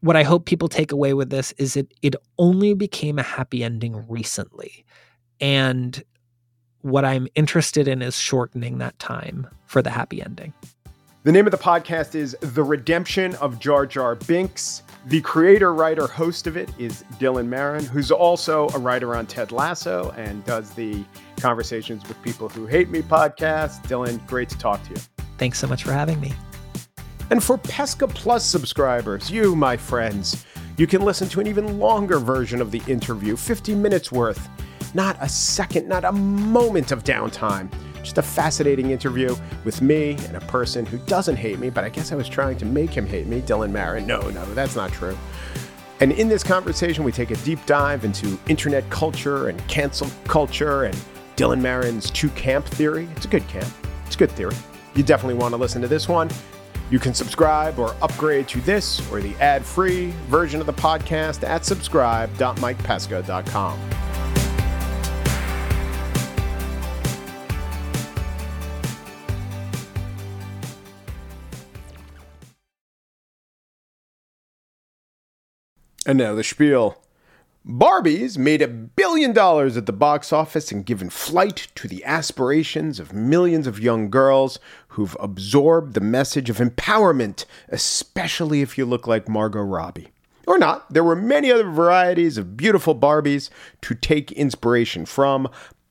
what 0.00 0.16
I 0.16 0.22
hope 0.22 0.44
people 0.44 0.68
take 0.68 0.92
away 0.92 1.14
with 1.14 1.30
this 1.30 1.52
is 1.52 1.76
it 1.76 1.92
it 2.02 2.16
only 2.38 2.74
became 2.74 3.18
a 3.18 3.22
happy 3.22 3.64
ending 3.64 4.06
recently, 4.08 4.84
and 5.40 6.02
what 6.82 7.04
I'm 7.04 7.28
interested 7.34 7.88
in 7.88 8.02
is 8.02 8.16
shortening 8.16 8.78
that 8.78 8.98
time 8.98 9.46
for 9.66 9.82
the 9.82 9.90
happy 9.90 10.22
ending. 10.22 10.52
The 11.22 11.32
name 11.32 11.46
of 11.46 11.50
the 11.50 11.58
podcast 11.58 12.14
is 12.14 12.36
The 12.40 12.62
Redemption 12.62 13.34
of 13.36 13.58
Jar 13.58 13.84
Jar 13.84 14.14
Binks. 14.14 14.82
The 15.06 15.22
creator, 15.22 15.72
writer, 15.72 16.06
host 16.06 16.46
of 16.46 16.58
it 16.58 16.68
is 16.78 17.04
Dylan 17.18 17.46
Marron, 17.46 17.84
who's 17.84 18.10
also 18.10 18.68
a 18.68 18.78
writer 18.78 19.16
on 19.16 19.24
Ted 19.24 19.50
Lasso 19.50 20.10
and 20.10 20.44
does 20.44 20.72
the 20.74 21.02
Conversations 21.40 22.06
with 22.06 22.20
People 22.22 22.50
Who 22.50 22.66
Hate 22.66 22.90
Me 22.90 23.00
podcast. 23.00 23.82
Dylan, 23.86 24.24
great 24.26 24.50
to 24.50 24.58
talk 24.58 24.82
to 24.84 24.90
you. 24.90 24.96
Thanks 25.38 25.58
so 25.58 25.66
much 25.66 25.84
for 25.84 25.92
having 25.92 26.20
me. 26.20 26.34
And 27.30 27.42
for 27.42 27.56
Pesca 27.56 28.08
Plus 28.08 28.44
subscribers, 28.44 29.30
you, 29.30 29.56
my 29.56 29.74
friends, 29.74 30.44
you 30.76 30.86
can 30.86 31.00
listen 31.00 31.30
to 31.30 31.40
an 31.40 31.46
even 31.46 31.78
longer 31.78 32.18
version 32.18 32.60
of 32.60 32.70
the 32.70 32.82
interview, 32.86 33.36
50 33.36 33.74
minutes 33.74 34.12
worth. 34.12 34.50
Not 34.92 35.16
a 35.22 35.28
second, 35.30 35.88
not 35.88 36.04
a 36.04 36.12
moment 36.12 36.92
of 36.92 37.04
downtime. 37.04 37.72
Just 38.02 38.18
a 38.18 38.22
fascinating 38.22 38.90
interview 38.90 39.34
with 39.64 39.82
me 39.82 40.16
and 40.26 40.36
a 40.36 40.40
person 40.40 40.86
who 40.86 40.98
doesn't 40.98 41.36
hate 41.36 41.58
me, 41.58 41.70
but 41.70 41.84
I 41.84 41.88
guess 41.88 42.12
I 42.12 42.16
was 42.16 42.28
trying 42.28 42.56
to 42.58 42.64
make 42.64 42.90
him 42.90 43.06
hate 43.06 43.26
me, 43.26 43.40
Dylan 43.40 43.70
Marron. 43.70 44.06
No, 44.06 44.20
no, 44.30 44.44
that's 44.54 44.76
not 44.76 44.92
true. 44.92 45.16
And 46.00 46.12
in 46.12 46.28
this 46.28 46.42
conversation, 46.42 47.04
we 47.04 47.12
take 47.12 47.30
a 47.30 47.36
deep 47.36 47.64
dive 47.66 48.04
into 48.04 48.38
internet 48.48 48.88
culture 48.88 49.48
and 49.48 49.68
cancel 49.68 50.08
culture 50.24 50.84
and 50.84 50.96
Dylan 51.36 51.60
Marron's 51.60 52.10
two 52.10 52.30
camp 52.30 52.66
theory. 52.66 53.08
It's 53.16 53.26
a 53.26 53.28
good 53.28 53.46
camp, 53.48 53.68
it's 54.06 54.16
a 54.16 54.18
good 54.18 54.30
theory. 54.30 54.56
You 54.94 55.02
definitely 55.02 55.34
want 55.34 55.52
to 55.52 55.58
listen 55.58 55.82
to 55.82 55.88
this 55.88 56.08
one. 56.08 56.30
You 56.90 56.98
can 56.98 57.14
subscribe 57.14 57.78
or 57.78 57.94
upgrade 58.02 58.48
to 58.48 58.60
this 58.62 59.00
or 59.12 59.20
the 59.20 59.36
ad 59.36 59.64
free 59.64 60.10
version 60.28 60.58
of 60.60 60.66
the 60.66 60.72
podcast 60.72 61.46
at 61.46 61.64
subscribe.mikepesca.com. 61.64 63.78
And 76.06 76.18
now 76.18 76.34
the 76.34 76.44
spiel. 76.44 76.96
Barbies 77.66 78.38
made 78.38 78.62
a 78.62 78.68
billion 78.68 79.34
dollars 79.34 79.76
at 79.76 79.84
the 79.84 79.92
box 79.92 80.32
office 80.32 80.72
and 80.72 80.86
given 80.86 81.10
flight 81.10 81.68
to 81.74 81.86
the 81.86 82.02
aspirations 82.06 82.98
of 82.98 83.12
millions 83.12 83.66
of 83.66 83.78
young 83.78 84.08
girls 84.08 84.58
who've 84.88 85.16
absorbed 85.20 85.92
the 85.92 86.00
message 86.00 86.48
of 86.48 86.56
empowerment, 86.56 87.44
especially 87.68 88.62
if 88.62 88.78
you 88.78 88.86
look 88.86 89.06
like 89.06 89.28
Margot 89.28 89.60
Robbie. 89.60 90.08
Or 90.46 90.58
not, 90.58 90.90
there 90.92 91.04
were 91.04 91.14
many 91.14 91.52
other 91.52 91.68
varieties 91.68 92.38
of 92.38 92.56
beautiful 92.56 92.94
Barbies 92.94 93.50
to 93.82 93.94
take 93.94 94.32
inspiration 94.32 95.04
from. 95.04 95.46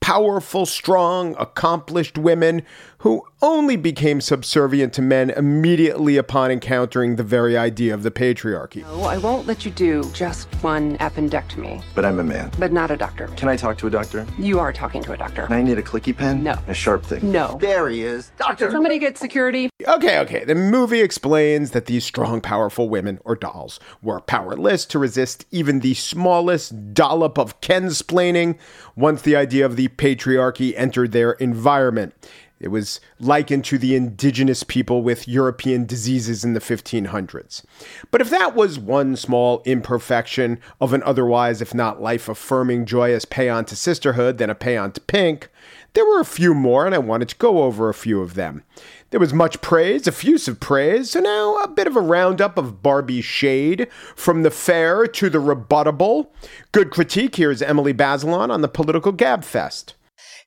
Powerful, 0.09 0.65
strong, 0.65 1.35
accomplished 1.37 2.17
women 2.17 2.63
who 2.97 3.23
only 3.43 3.77
became 3.77 4.19
subservient 4.19 4.91
to 4.91 5.01
men 5.01 5.29
immediately 5.29 6.17
upon 6.17 6.49
encountering 6.51 7.15
the 7.15 7.23
very 7.23 7.55
idea 7.55 7.93
of 7.93 8.01
the 8.03 8.11
patriarchy. 8.11 8.81
No, 8.81 9.03
I 9.03 9.17
won't 9.19 9.47
let 9.47 9.63
you 9.63 9.71
do 9.71 10.03
just 10.11 10.47
one 10.61 10.97
appendectomy, 10.97 11.81
But 11.95 12.03
I'm 12.05 12.19
a 12.19 12.23
man. 12.23 12.51
but 12.59 12.73
not 12.73 12.89
a 12.91 12.97
doctor. 12.97 13.27
Can 13.37 13.47
I 13.47 13.55
talk 13.55 13.77
to 13.77 13.87
a 13.87 13.89
doctor? 13.89 14.25
You 14.39 14.59
are 14.59 14.73
talking 14.73 15.01
to 15.03 15.13
a 15.13 15.17
doctor. 15.17 15.47
I 15.49 15.61
need 15.61 15.77
a 15.77 15.83
clicky 15.83 16.17
pen? 16.17 16.43
No. 16.43 16.55
A 16.67 16.73
sharp 16.73 17.05
thing? 17.05 17.31
No. 17.31 17.57
There 17.61 17.87
he 17.87 18.01
is. 18.03 18.31
Doctor! 18.37 18.69
Somebody 18.71 18.97
get 18.99 19.17
security. 19.17 19.69
Okay, 19.87 20.19
okay. 20.19 20.43
The 20.43 20.55
movie 20.55 20.99
explains 21.01 21.71
that 21.71 21.85
these 21.85 22.03
strong, 22.03 22.41
powerful 22.41 22.89
women, 22.89 23.19
or 23.23 23.35
dolls, 23.35 23.79
were 24.01 24.19
powerless 24.19 24.85
to 24.87 24.99
resist 24.99 25.45
even 25.51 25.79
the 25.79 25.93
smallest 25.93 26.93
dollop 26.93 27.37
of 27.37 27.61
Kensplaining 27.61 28.57
once 28.97 29.21
the 29.21 29.37
idea 29.37 29.65
of 29.65 29.77
the 29.77 29.87
patriarchy 29.99 30.73
entered 30.77 31.11
their 31.11 31.33
environment. 31.33 32.15
It 32.59 32.69
was 32.69 32.99
likened 33.19 33.63
to 33.65 33.77
the 33.77 33.95
indigenous 33.95 34.63
people 34.63 35.01
with 35.01 35.27
European 35.27 35.85
diseases 35.85 36.43
in 36.43 36.53
the 36.53 36.59
1500s. 36.59 37.63
But 38.11 38.21
if 38.21 38.29
that 38.29 38.55
was 38.55 38.79
one 38.79 39.15
small 39.15 39.61
imperfection 39.65 40.59
of 40.81 40.93
an 40.93 41.03
otherwise, 41.03 41.61
if 41.61 41.73
not 41.73 42.01
life 42.01 42.27
affirming, 42.27 42.85
joyous 42.85 43.25
paean 43.25 43.65
to 43.65 43.75
sisterhood, 43.75 44.37
then 44.37 44.49
a 44.49 44.55
paean 44.55 44.91
to 44.93 45.01
pink, 45.01 45.49
there 45.93 46.05
were 46.05 46.19
a 46.19 46.25
few 46.25 46.53
more, 46.53 46.85
and 46.85 46.95
I 46.95 46.99
wanted 46.99 47.29
to 47.29 47.35
go 47.35 47.63
over 47.63 47.89
a 47.89 47.93
few 47.93 48.21
of 48.21 48.35
them. 48.35 48.63
There 49.11 49.19
was 49.19 49.33
much 49.33 49.59
praise, 49.61 50.07
effusive 50.07 50.59
praise, 50.59 51.11
so 51.11 51.19
now 51.19 51.55
a 51.57 51.67
bit 51.67 51.87
of 51.87 51.95
a 51.95 52.01
roundup 52.01 52.57
of 52.57 52.83
Barbie 52.83 53.21
shade, 53.21 53.87
from 54.15 54.43
the 54.43 54.51
fair 54.51 55.07
to 55.07 55.29
the 55.29 55.39
rebuttable. 55.39 56.27
Good 56.71 56.91
critique. 56.91 57.35
Here's 57.35 57.63
Emily 57.63 57.93
Bazelon 57.93 58.51
on 58.51 58.61
the 58.61 58.67
political 58.67 59.11
gabfest. 59.11 59.93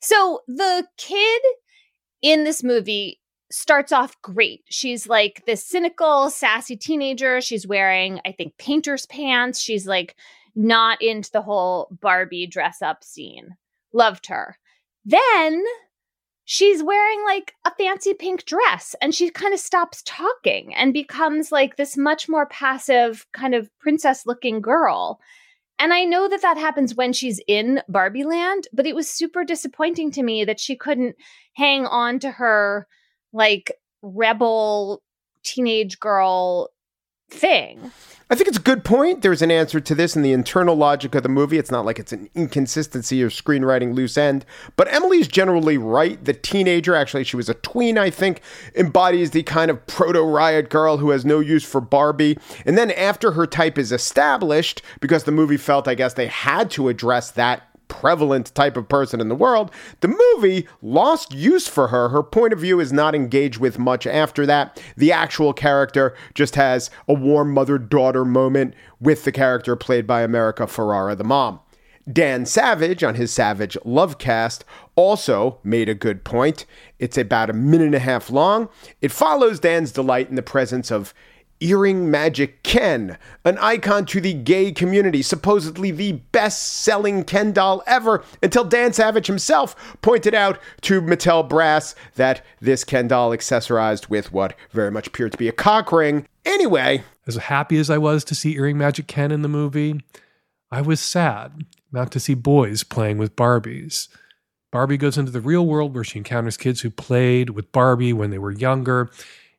So 0.00 0.40
the 0.46 0.86
kid 0.96 1.42
in 2.22 2.44
this 2.44 2.62
movie 2.62 3.20
starts 3.50 3.90
off 3.90 4.20
great. 4.22 4.62
She's 4.70 5.08
like 5.08 5.42
this 5.44 5.66
cynical, 5.66 6.30
sassy 6.30 6.76
teenager. 6.76 7.40
She's 7.40 7.66
wearing, 7.66 8.20
I 8.24 8.32
think, 8.32 8.56
painter's 8.58 9.06
pants. 9.06 9.60
She's 9.60 9.86
like 9.86 10.14
not 10.54 11.02
into 11.02 11.30
the 11.32 11.42
whole 11.42 11.88
Barbie 12.00 12.46
dress 12.46 12.80
up 12.80 13.02
scene. 13.02 13.56
Loved 13.92 14.26
her. 14.26 14.56
Then 15.04 15.64
she's 16.44 16.82
wearing 16.82 17.22
like 17.24 17.54
a 17.64 17.74
fancy 17.76 18.14
pink 18.14 18.44
dress 18.44 18.94
and 19.00 19.14
she 19.14 19.30
kind 19.30 19.54
of 19.54 19.60
stops 19.60 20.02
talking 20.04 20.74
and 20.74 20.92
becomes 20.92 21.52
like 21.52 21.76
this 21.76 21.96
much 21.96 22.28
more 22.28 22.46
passive, 22.46 23.26
kind 23.32 23.54
of 23.54 23.70
princess 23.78 24.26
looking 24.26 24.60
girl. 24.60 25.20
And 25.78 25.92
I 25.92 26.04
know 26.04 26.28
that 26.28 26.42
that 26.42 26.58
happens 26.58 26.94
when 26.94 27.12
she's 27.12 27.40
in 27.48 27.80
Barbie 27.88 28.24
Land, 28.24 28.68
but 28.72 28.86
it 28.86 28.94
was 28.94 29.08
super 29.08 29.44
disappointing 29.44 30.10
to 30.12 30.22
me 30.22 30.44
that 30.44 30.60
she 30.60 30.76
couldn't 30.76 31.16
hang 31.54 31.86
on 31.86 32.18
to 32.20 32.30
her 32.30 32.86
like 33.32 33.72
rebel 34.02 35.02
teenage 35.42 35.98
girl 35.98 36.68
thing. 37.32 37.92
I 38.30 38.34
think 38.34 38.48
it's 38.48 38.56
a 38.56 38.62
good 38.62 38.82
point. 38.82 39.20
There's 39.20 39.42
an 39.42 39.50
answer 39.50 39.78
to 39.78 39.94
this 39.94 40.16
in 40.16 40.22
the 40.22 40.32
internal 40.32 40.74
logic 40.74 41.14
of 41.14 41.22
the 41.22 41.28
movie. 41.28 41.58
It's 41.58 41.70
not 41.70 41.84
like 41.84 41.98
it's 41.98 42.12
an 42.12 42.30
inconsistency 42.34 43.22
or 43.22 43.28
screenwriting 43.28 43.94
loose 43.94 44.16
end. 44.16 44.46
But 44.76 44.90
Emily's 44.90 45.28
generally 45.28 45.76
right. 45.76 46.24
The 46.24 46.32
teenager, 46.32 46.94
actually, 46.94 47.24
she 47.24 47.36
was 47.36 47.50
a 47.50 47.54
tween, 47.54 47.98
I 47.98 48.08
think, 48.08 48.40
embodies 48.74 49.32
the 49.32 49.42
kind 49.42 49.70
of 49.70 49.86
proto 49.86 50.22
riot 50.22 50.70
girl 50.70 50.96
who 50.96 51.10
has 51.10 51.26
no 51.26 51.40
use 51.40 51.62
for 51.62 51.82
Barbie. 51.82 52.38
And 52.64 52.78
then 52.78 52.90
after 52.92 53.32
her 53.32 53.46
type 53.46 53.76
is 53.76 53.92
established, 53.92 54.80
because 55.00 55.24
the 55.24 55.32
movie 55.32 55.58
felt, 55.58 55.86
I 55.86 55.94
guess, 55.94 56.14
they 56.14 56.28
had 56.28 56.70
to 56.70 56.88
address 56.88 57.32
that 57.32 57.68
prevalent 57.92 58.54
type 58.54 58.78
of 58.78 58.88
person 58.88 59.20
in 59.20 59.28
the 59.28 59.34
world, 59.34 59.70
the 60.00 60.08
movie 60.08 60.66
lost 60.80 61.34
use 61.34 61.68
for 61.68 61.88
her. 61.88 62.08
Her 62.08 62.22
point 62.22 62.54
of 62.54 62.58
view 62.58 62.80
is 62.80 62.92
not 62.92 63.14
engaged 63.14 63.58
with 63.58 63.78
much 63.78 64.06
after 64.06 64.46
that. 64.46 64.82
The 64.96 65.12
actual 65.12 65.52
character 65.52 66.16
just 66.34 66.56
has 66.56 66.90
a 67.06 67.12
warm 67.12 67.52
mother 67.52 67.76
daughter 67.76 68.24
moment 68.24 68.74
with 68.98 69.24
the 69.24 69.32
character 69.32 69.76
played 69.76 70.06
by 70.06 70.22
America 70.22 70.64
Ferrera, 70.64 71.16
the 71.16 71.22
mom. 71.22 71.60
Dan 72.10 72.46
Savage 72.46 73.04
on 73.04 73.14
his 73.14 73.30
Savage 73.30 73.76
Lovecast 73.84 74.62
also 74.96 75.58
made 75.62 75.88
a 75.88 75.94
good 75.94 76.24
point. 76.24 76.64
It's 76.98 77.18
about 77.18 77.50
a 77.50 77.52
minute 77.52 77.86
and 77.86 77.94
a 77.94 78.00
half 78.00 78.30
long. 78.30 78.70
It 79.00 79.12
follows 79.12 79.60
Dan's 79.60 79.92
delight 79.92 80.30
in 80.30 80.34
the 80.34 80.42
presence 80.42 80.90
of 80.90 81.14
Earring 81.62 82.10
Magic 82.10 82.62
Ken, 82.62 83.16
an 83.44 83.56
icon 83.58 84.04
to 84.06 84.20
the 84.20 84.34
gay 84.34 84.72
community, 84.72 85.22
supposedly 85.22 85.90
the 85.90 86.12
best 86.32 86.62
selling 86.62 87.22
Ken 87.24 87.52
doll 87.52 87.82
ever, 87.86 88.24
until 88.42 88.64
Dan 88.64 88.92
Savage 88.92 89.28
himself 89.28 89.96
pointed 90.02 90.34
out 90.34 90.58
to 90.82 91.00
Mattel 91.00 91.48
Brass 91.48 91.94
that 92.16 92.44
this 92.60 92.82
Ken 92.82 93.06
doll 93.06 93.30
accessorized 93.30 94.08
with 94.08 94.32
what 94.32 94.54
very 94.72 94.90
much 94.90 95.06
appeared 95.06 95.32
to 95.32 95.38
be 95.38 95.48
a 95.48 95.52
cock 95.52 95.92
ring. 95.92 96.26
Anyway, 96.44 97.04
As 97.26 97.36
happy 97.36 97.78
as 97.78 97.88
I 97.88 97.98
was 97.98 98.24
to 98.24 98.34
see 98.34 98.56
Earring 98.56 98.78
Magic 98.78 99.06
Ken 99.06 99.30
in 99.30 99.42
the 99.42 99.48
movie, 99.48 100.00
I 100.72 100.80
was 100.80 101.00
sad 101.00 101.64
not 101.92 102.10
to 102.12 102.20
see 102.20 102.34
boys 102.34 102.82
playing 102.82 103.18
with 103.18 103.36
Barbies. 103.36 104.08
Barbie 104.72 104.96
goes 104.96 105.18
into 105.18 105.30
the 105.30 105.40
real 105.40 105.66
world 105.66 105.94
where 105.94 106.02
she 106.02 106.18
encounters 106.18 106.56
kids 106.56 106.80
who 106.80 106.90
played 106.90 107.50
with 107.50 107.70
Barbie 107.72 108.14
when 108.14 108.30
they 108.30 108.38
were 108.38 108.50
younger, 108.50 109.10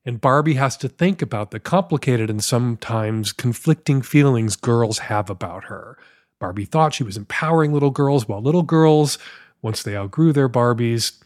and 0.06 0.20
Barbie 0.20 0.56
has 0.56 0.76
to 0.78 0.90
think 0.90 1.22
about 1.22 1.52
the 1.52 1.60
complicated 1.60 2.30
and 2.30 2.44
sometimes 2.44 3.32
conflicting 3.32 4.02
feelings 4.02 4.56
girls 4.56 5.00
have 5.00 5.30
about 5.30 5.66
her. 5.66 5.98
Barbie 6.40 6.66
thought 6.66 6.94
she 6.94 7.04
was 7.04 7.16
empowering 7.16 7.72
little 7.72 7.90
girls, 7.90 8.28
while 8.28 8.42
little 8.42 8.64
girls, 8.64 9.18
once 9.62 9.82
they 9.82 9.96
outgrew 9.96 10.34
their 10.34 10.50
Barbies, 10.50 11.22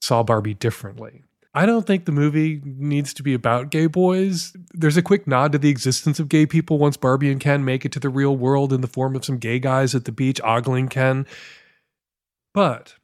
saw 0.00 0.22
Barbie 0.22 0.54
differently. 0.54 1.22
I 1.54 1.66
don't 1.66 1.86
think 1.86 2.04
the 2.04 2.12
movie 2.12 2.60
needs 2.64 3.12
to 3.14 3.22
be 3.22 3.34
about 3.34 3.70
gay 3.70 3.86
boys. 3.86 4.56
There's 4.72 4.96
a 4.96 5.02
quick 5.02 5.26
nod 5.26 5.52
to 5.52 5.58
the 5.58 5.68
existence 5.68 6.20
of 6.20 6.28
gay 6.28 6.46
people 6.46 6.78
once 6.78 6.96
Barbie 6.96 7.30
and 7.30 7.40
Ken 7.40 7.64
make 7.64 7.84
it 7.84 7.92
to 7.92 8.00
the 8.00 8.08
real 8.08 8.36
world 8.36 8.72
in 8.72 8.80
the 8.80 8.86
form 8.86 9.16
of 9.16 9.24
some 9.24 9.38
gay 9.38 9.58
guys 9.58 9.94
at 9.94 10.04
the 10.04 10.12
beach 10.12 10.40
ogling 10.42 10.88
Ken. 10.88 11.26
But 12.54 12.94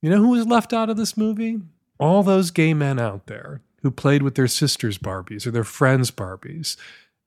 you 0.00 0.10
know 0.10 0.16
who 0.16 0.30
was 0.30 0.46
left 0.46 0.72
out 0.72 0.88
of 0.88 0.96
this 0.96 1.16
movie? 1.16 1.60
All 1.98 2.22
those 2.22 2.50
gay 2.50 2.72
men 2.72 2.98
out 2.98 3.26
there 3.26 3.60
who 3.82 3.90
played 3.90 4.22
with 4.22 4.34
their 4.34 4.48
sisters' 4.48 4.98
Barbies 4.98 5.46
or 5.46 5.50
their 5.50 5.64
friends' 5.64 6.10
Barbies 6.10 6.76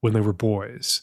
when 0.02 0.14
they 0.14 0.22
were 0.22 0.34
boys 0.34 1.02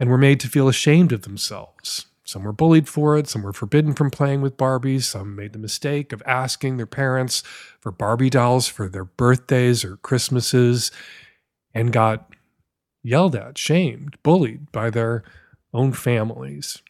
and 0.00 0.08
were 0.08 0.18
made 0.18 0.40
to 0.40 0.48
feel 0.48 0.68
ashamed 0.68 1.12
of 1.12 1.22
themselves. 1.22 2.06
Some 2.24 2.44
were 2.44 2.52
bullied 2.52 2.88
for 2.88 3.16
it, 3.16 3.26
some 3.26 3.42
were 3.42 3.54
forbidden 3.54 3.94
from 3.94 4.10
playing 4.10 4.42
with 4.42 4.58
Barbies, 4.58 5.04
some 5.04 5.34
made 5.34 5.54
the 5.54 5.58
mistake 5.58 6.12
of 6.12 6.22
asking 6.26 6.76
their 6.76 6.86
parents 6.86 7.42
for 7.80 7.90
Barbie 7.90 8.30
dolls 8.30 8.68
for 8.68 8.88
their 8.88 9.04
birthdays 9.04 9.82
or 9.82 9.96
Christmases 9.96 10.90
and 11.72 11.92
got 11.92 12.30
yelled 13.02 13.34
at, 13.34 13.56
shamed, 13.56 14.18
bullied 14.22 14.70
by 14.72 14.90
their 14.90 15.24
own 15.72 15.92
families. 15.92 16.82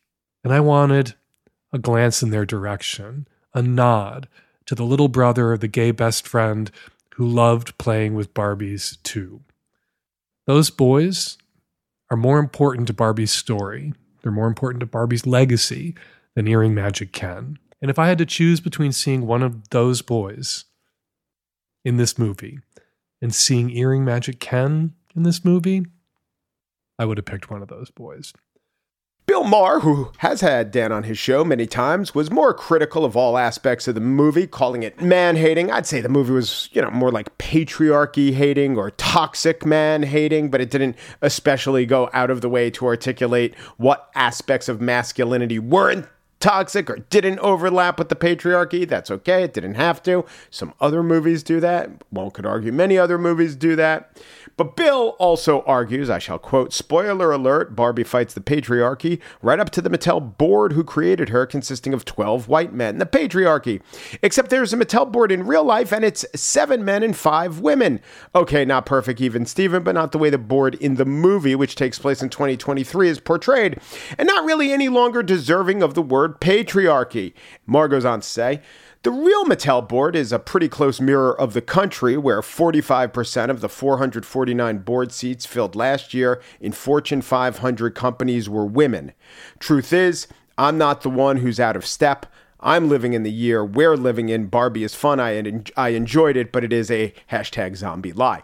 And 0.43 0.53
I 0.53 0.61
wanted 0.61 1.15
a 1.73 1.79
glance 1.79 2.23
in 2.23 2.31
their 2.31 2.47
direction, 2.47 3.29
a 3.55 3.63
nod 3.63 4.29
to 4.67 4.75
the 4.75 4.85
little 4.85 5.09
brother 5.09 5.53
of 5.53 5.61
the 5.61 5.69
gay 5.69 5.93
best 5.93 6.27
friend 6.27 6.71
who 7.19 7.27
loved 7.27 7.77
playing 7.79 8.15
with 8.15 8.33
Barbies 8.33 8.97
too. 9.03 9.41
Those 10.47 10.71
boys 10.71 11.37
are 12.13 12.17
more 12.17 12.39
important 12.39 12.87
to 12.87 12.93
Barbie's 12.93 13.33
story. 13.33 13.93
They're 14.23 14.31
more 14.31 14.47
important 14.47 14.79
to 14.81 14.87
Barbie's 14.87 15.27
legacy 15.27 15.97
than 16.37 16.47
Earring 16.47 16.77
Magic 16.77 17.13
Ken. 17.13 17.59
And 17.83 17.91
if 17.91 17.99
I 17.99 18.07
had 18.07 18.19
to 18.19 18.27
choose 18.27 18.61
between 18.61 18.93
seeing 18.93 19.27
one 19.27 19.43
of 19.43 19.69
those 19.71 20.01
boys 20.01 20.67
in 21.85 21.97
this 21.97 22.21
movie 22.21 22.61
and 23.21 23.35
seeing 23.35 23.71
Earring 23.71 24.05
Magic 24.05 24.39
Ken 24.39 24.95
in 25.17 25.25
this 25.25 25.45
movie, 25.45 25.87
I 27.01 27.05
would 27.05 27.19
have 27.19 27.27
picked 27.27 27.51
one 27.51 27.63
of 27.63 27.69
those 27.69 27.91
boys. 27.91 28.33
Bill 29.29 29.45
Maher, 29.45 29.81
who 29.81 30.11
has 30.19 30.41
had 30.41 30.71
Dan 30.71 30.91
on 30.91 31.03
his 31.03 31.19
show 31.19 31.45
many 31.45 31.67
times, 31.67 32.15
was 32.15 32.31
more 32.31 32.55
critical 32.55 33.05
of 33.05 33.15
all 33.15 33.37
aspects 33.37 33.87
of 33.87 33.95
the 33.95 34.01
movie, 34.01 34.47
calling 34.47 34.83
it 34.83 35.03
man 35.03 35.37
hating. 35.37 35.71
I'd 35.71 35.85
say 35.85 36.01
the 36.01 36.09
movie 36.09 36.33
was, 36.33 36.71
you 36.73 36.81
know, 36.81 36.91
more 36.91 37.11
like 37.11 37.37
patriarchy 37.37 38.33
hating 38.33 38.79
or 38.79 38.91
toxic 38.93 39.67
man 39.67 40.03
hating, 40.03 40.51
but 40.51 40.63
it 40.63 40.71
didn't 40.71 40.97
especially 41.21 41.85
go 41.85 42.09
out 42.15 42.31
of 42.31 42.41
the 42.41 42.49
way 42.49 42.71
to 42.71 42.87
articulate 42.87 43.55
what 43.77 44.11
aspects 44.15 44.67
of 44.67 44.81
masculinity 44.81 45.59
weren't 45.59 46.07
toxic 46.41 46.89
or 46.89 46.99
didn't 47.11 47.39
overlap 47.41 47.99
with 47.99 48.09
the 48.09 48.17
patriarchy. 48.17 48.89
That's 48.89 49.11
okay. 49.11 49.43
It 49.43 49.55
didn't 49.55 49.75
have 49.75 50.03
to. 50.05 50.25
Some 50.51 50.75
other 50.81 51.03
movies 51.03 51.43
do 51.43 51.61
that. 51.61 51.91
One 52.11 52.31
could 52.31 52.47
argue 52.47 52.73
many 52.73 52.99
other 52.99 53.19
movies 53.19 53.57
do 53.57 53.77
that. 53.77 54.11
But 54.57 54.75
Bill 54.75 55.11
also 55.21 55.63
argues, 55.63 56.11
I 56.11 56.19
shall 56.19 56.39
quote, 56.39 56.73
spoiler 56.73 57.31
alert, 57.31 57.77
Barbie 57.77 58.03
fights 58.03 58.35
the 58.35 58.41
patriarchy 58.41 59.21
right 59.41 59.61
up 59.61 59.71
to 59.71 59.81
the 59.81 59.89
Mattel 59.89 60.37
board 60.37 60.73
who 60.73 60.83
created 60.83 61.29
her, 61.29 61.47
consisting 61.47 61.95
of 61.95 62.05
12 62.05 62.49
white 62.49 62.73
men. 62.73 62.99
The 62.99 63.07
patriarchy. 63.07 63.81
Except 64.21 64.51
there's 64.51 64.73
a 64.73 64.77
Mattel 64.77 65.13
board 65.13 65.31
in 65.31 65.47
real 65.47 65.63
life 65.63 65.93
and 65.93 66.05
it's 66.05 66.27
seven 66.35 66.85
men 66.85 67.05
and 67.05 67.17
five 67.17 67.61
women. 67.61 68.01
Okay, 68.35 68.65
not 68.65 68.85
perfect 68.85 69.21
even, 69.21 69.47
Steven, 69.47 69.85
but 69.85 69.95
not 69.95 70.11
the 70.11 70.19
way 70.19 70.29
the 70.29 70.39
board 70.39 70.75
in 70.77 70.97
the 70.97 71.05
movie, 71.05 71.55
which 71.55 71.77
takes 71.77 72.01
place 72.01 72.21
in 72.21 72.29
2023, 72.29 73.09
is 73.09 73.21
portrayed. 73.21 73.79
And 74.19 74.27
not 74.27 74.45
really 74.45 74.73
any 74.73 74.89
longer 74.89 75.23
deserving 75.23 75.85
of 75.85 75.95
the 75.95 76.03
word 76.03 76.28
patriarchy. 76.29 77.33
Maher 77.67 77.89
goes 77.89 78.05
on 78.05 78.21
to 78.21 78.27
say, 78.27 78.63
the 79.05 79.13
real 79.13 79.45
Mattel 79.45 79.89
board 79.89 80.17
is 80.17 80.33
a 80.33 80.41
pretty 80.41 80.69
close 80.69 81.01
mirror 81.01 81.39
of 81.41 81.53
the 81.53 81.63
country, 81.63 82.17
where 82.17 82.41
45% 82.41 83.49
of 83.49 83.61
the 83.61 83.69
449 83.69 84.79
board 84.79 85.13
seats 85.13 85.47
filled 85.47 85.77
last 85.77 86.13
year 86.13 86.43
in 86.61 86.73
Fortune 86.73 87.23
500 87.23 87.95
companies 87.95 88.49
were 88.49 88.67
women. 88.67 89.13
Truth 89.61 89.93
is, 89.93 90.27
I'm 90.59 90.77
not 90.77 91.03
the 91.03 91.11
one 91.11 91.37
who's 91.37 91.61
out 91.61 91.77
of 91.77 91.87
step. 91.87 92.27
I'm 92.61 92.89
living 92.89 93.13
in 93.13 93.23
the 93.23 93.31
year 93.31 93.65
we're 93.65 93.97
living 93.97 94.31
in. 94.31 94.47
Barbie 94.47 94.83
is 94.83 94.97
fun. 94.97 95.21
I, 95.21 95.63
I 95.77 95.91
enjoyed 95.91 96.37
it, 96.37 96.51
but 96.51 96.65
it 96.65 96.73
is 96.73 96.91
a 96.91 97.15
hashtag 97.31 97.77
zombie 97.77 98.13
lie. 98.13 98.43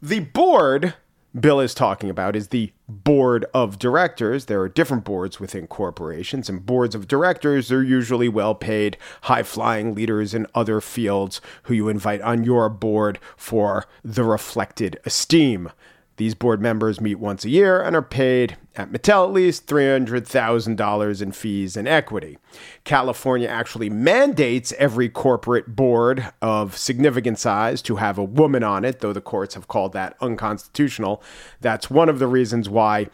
The 0.00 0.20
board 0.20 0.94
Bill 1.38 1.60
is 1.60 1.72
talking 1.72 2.10
about 2.10 2.36
is 2.36 2.48
the 2.48 2.72
board 2.88 3.46
of 3.54 3.78
directors. 3.78 4.44
There 4.44 4.60
are 4.60 4.68
different 4.68 5.04
boards 5.04 5.40
within 5.40 5.66
corporations, 5.66 6.50
and 6.50 6.66
boards 6.66 6.94
of 6.94 7.08
directors 7.08 7.72
are 7.72 7.82
usually 7.82 8.28
well 8.28 8.54
paid, 8.54 8.98
high 9.22 9.42
flying 9.42 9.94
leaders 9.94 10.34
in 10.34 10.46
other 10.54 10.80
fields 10.80 11.40
who 11.64 11.74
you 11.74 11.88
invite 11.88 12.20
on 12.20 12.44
your 12.44 12.68
board 12.68 13.18
for 13.36 13.86
the 14.04 14.24
reflected 14.24 15.00
esteem. 15.06 15.70
These 16.16 16.34
board 16.34 16.60
members 16.60 17.00
meet 17.00 17.16
once 17.16 17.44
a 17.44 17.48
year 17.48 17.80
and 17.80 17.96
are 17.96 18.02
paid, 18.02 18.56
at 18.76 18.92
Mattel 18.92 19.24
at 19.24 19.32
least, 19.32 19.66
$300,000 19.66 21.22
in 21.22 21.32
fees 21.32 21.76
and 21.76 21.88
equity. 21.88 22.38
California 22.84 23.48
actually 23.48 23.88
mandates 23.88 24.72
every 24.78 25.08
corporate 25.08 25.74
board 25.74 26.32
of 26.42 26.76
significant 26.76 27.38
size 27.38 27.80
to 27.82 27.96
have 27.96 28.18
a 28.18 28.24
woman 28.24 28.62
on 28.62 28.84
it, 28.84 29.00
though 29.00 29.12
the 29.12 29.20
courts 29.20 29.54
have 29.54 29.68
called 29.68 29.94
that 29.94 30.16
unconstitutional. 30.20 31.22
That's 31.60 31.90
one 31.90 32.08
of 32.08 32.18
the 32.18 32.26
reasons 32.26 32.68
why 32.68 33.08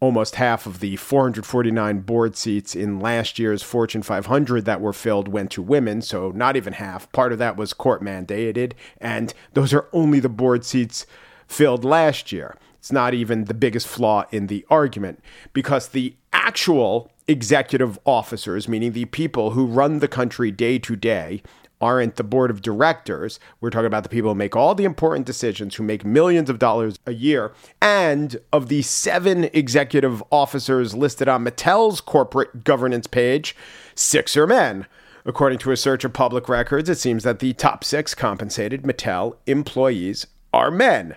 almost 0.00 0.36
half 0.36 0.66
of 0.66 0.80
the 0.80 0.96
449 0.96 2.00
board 2.00 2.34
seats 2.36 2.74
in 2.74 2.98
last 2.98 3.38
year's 3.38 3.62
Fortune 3.62 4.02
500 4.02 4.64
that 4.64 4.80
were 4.80 4.94
filled 4.94 5.28
went 5.28 5.50
to 5.52 5.62
women, 5.62 6.00
so 6.02 6.30
not 6.30 6.56
even 6.56 6.72
half. 6.72 7.10
Part 7.12 7.32
of 7.32 7.38
that 7.38 7.56
was 7.56 7.74
court 7.74 8.02
mandated, 8.02 8.72
and 8.98 9.32
those 9.52 9.74
are 9.74 9.88
only 9.92 10.18
the 10.18 10.30
board 10.30 10.64
seats 10.64 11.06
filled 11.50 11.84
last 11.84 12.32
year. 12.32 12.56
It's 12.78 12.92
not 12.92 13.12
even 13.12 13.44
the 13.44 13.54
biggest 13.54 13.86
flaw 13.86 14.24
in 14.30 14.46
the 14.46 14.64
argument 14.70 15.20
because 15.52 15.88
the 15.88 16.14
actual 16.32 17.10
executive 17.26 17.98
officers, 18.04 18.68
meaning 18.68 18.92
the 18.92 19.04
people 19.06 19.50
who 19.50 19.66
run 19.66 19.98
the 19.98 20.08
country 20.08 20.50
day 20.50 20.78
to 20.78 20.96
day, 20.96 21.42
aren't 21.80 22.16
the 22.16 22.24
board 22.24 22.50
of 22.50 22.62
directors. 22.62 23.40
We're 23.60 23.70
talking 23.70 23.86
about 23.86 24.02
the 24.02 24.08
people 24.08 24.30
who 24.30 24.34
make 24.34 24.54
all 24.54 24.74
the 24.74 24.84
important 24.84 25.26
decisions, 25.26 25.74
who 25.74 25.82
make 25.82 26.04
millions 26.04 26.48
of 26.50 26.58
dollars 26.58 26.98
a 27.06 27.12
year. 27.12 27.52
And 27.82 28.38
of 28.52 28.68
the 28.68 28.82
seven 28.82 29.44
executive 29.52 30.22
officers 30.30 30.94
listed 30.94 31.26
on 31.26 31.44
Mattel's 31.44 32.00
corporate 32.00 32.64
governance 32.64 33.06
page, 33.06 33.56
six 33.94 34.36
are 34.36 34.46
men. 34.46 34.86
According 35.24 35.58
to 35.60 35.72
a 35.72 35.76
search 35.76 36.04
of 36.04 36.12
public 36.12 36.48
records, 36.48 36.88
it 36.88 36.98
seems 36.98 37.24
that 37.24 37.40
the 37.40 37.52
top 37.54 37.82
six 37.82 38.14
compensated 38.14 38.82
Mattel 38.82 39.36
employees 39.46 40.26
are 40.52 40.70
men. 40.70 41.16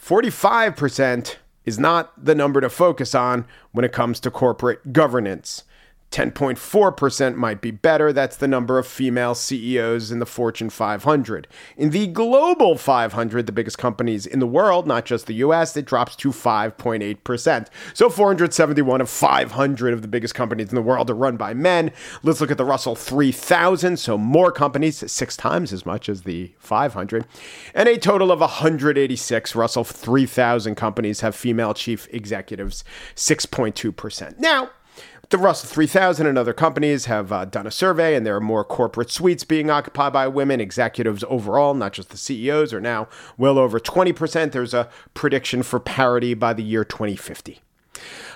45% 0.00 1.36
is 1.64 1.78
not 1.78 2.24
the 2.24 2.34
number 2.34 2.60
to 2.60 2.70
focus 2.70 3.14
on 3.14 3.46
when 3.72 3.84
it 3.84 3.92
comes 3.92 4.20
to 4.20 4.30
corporate 4.30 4.92
governance. 4.92 5.64
10.4% 6.10 7.34
might 7.34 7.60
be 7.60 7.70
better. 7.70 8.12
That's 8.12 8.36
the 8.36 8.48
number 8.48 8.78
of 8.78 8.86
female 8.86 9.34
CEOs 9.34 10.10
in 10.10 10.18
the 10.18 10.26
Fortune 10.26 10.70
500. 10.70 11.46
In 11.76 11.90
the 11.90 12.06
Global 12.06 12.76
500, 12.78 13.46
the 13.46 13.52
biggest 13.52 13.76
companies 13.76 14.24
in 14.24 14.38
the 14.38 14.46
world, 14.46 14.86
not 14.86 15.04
just 15.04 15.26
the 15.26 15.34
US, 15.34 15.76
it 15.76 15.84
drops 15.84 16.16
to 16.16 16.30
5.8%. 16.30 17.68
So 17.92 18.08
471 18.08 19.00
of 19.02 19.10
500 19.10 19.92
of 19.92 20.02
the 20.02 20.08
biggest 20.08 20.34
companies 20.34 20.70
in 20.70 20.74
the 20.74 20.82
world 20.82 21.10
are 21.10 21.14
run 21.14 21.36
by 21.36 21.52
men. 21.52 21.92
Let's 22.22 22.40
look 22.40 22.50
at 22.50 22.58
the 22.58 22.64
Russell 22.64 22.94
3000. 22.94 23.98
So 23.98 24.16
more 24.16 24.50
companies, 24.50 25.10
six 25.10 25.36
times 25.36 25.72
as 25.72 25.84
much 25.84 26.08
as 26.08 26.22
the 26.22 26.54
500. 26.58 27.26
And 27.74 27.88
a 27.88 27.98
total 27.98 28.32
of 28.32 28.40
186 28.40 29.54
Russell 29.54 29.84
3000 29.84 30.74
companies 30.74 31.20
have 31.20 31.34
female 31.34 31.74
chief 31.74 32.08
executives, 32.10 32.82
6.2%. 33.14 34.38
Now, 34.38 34.70
the 35.30 35.38
Russell 35.38 35.68
3000 35.68 36.26
and 36.26 36.38
other 36.38 36.54
companies 36.54 37.04
have 37.04 37.30
uh, 37.30 37.44
done 37.44 37.66
a 37.66 37.70
survey, 37.70 38.14
and 38.14 38.24
there 38.24 38.36
are 38.36 38.40
more 38.40 38.64
corporate 38.64 39.10
suites 39.10 39.44
being 39.44 39.70
occupied 39.70 40.12
by 40.12 40.26
women. 40.26 40.60
Executives 40.60 41.22
overall, 41.28 41.74
not 41.74 41.92
just 41.92 42.08
the 42.10 42.16
CEOs, 42.16 42.72
are 42.72 42.80
now 42.80 43.08
well 43.36 43.58
over 43.58 43.78
20%. 43.78 44.52
There's 44.52 44.72
a 44.72 44.88
prediction 45.12 45.62
for 45.62 45.78
parity 45.78 46.32
by 46.32 46.54
the 46.54 46.62
year 46.62 46.84
2050. 46.84 47.60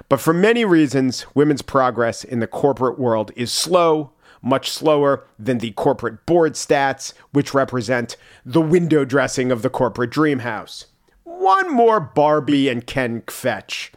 But 0.08 0.20
for 0.20 0.34
many 0.34 0.64
reasons, 0.64 1.24
women's 1.34 1.62
progress 1.62 2.24
in 2.24 2.40
the 2.40 2.46
corporate 2.46 2.98
world 2.98 3.30
is 3.36 3.52
slow, 3.52 4.12
much 4.42 4.70
slower 4.70 5.24
than 5.38 5.58
the 5.58 5.70
corporate 5.72 6.26
board 6.26 6.54
stats, 6.54 7.14
which 7.30 7.54
represent 7.54 8.16
the 8.44 8.60
window 8.60 9.04
dressing 9.04 9.50
of 9.50 9.62
the 9.62 9.70
corporate 9.70 10.10
dream 10.10 10.40
house. 10.40 10.86
One 11.24 11.72
more 11.72 12.00
Barbie 12.00 12.68
and 12.68 12.86
Ken 12.86 13.22
fetch. 13.28 13.92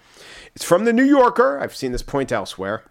It's 0.55 0.65
from 0.65 0.85
the 0.85 0.93
New 0.93 1.03
Yorker. 1.03 1.59
I've 1.59 1.75
seen 1.75 1.91
this 1.91 2.01
point 2.01 2.31
elsewhere. 2.31 2.83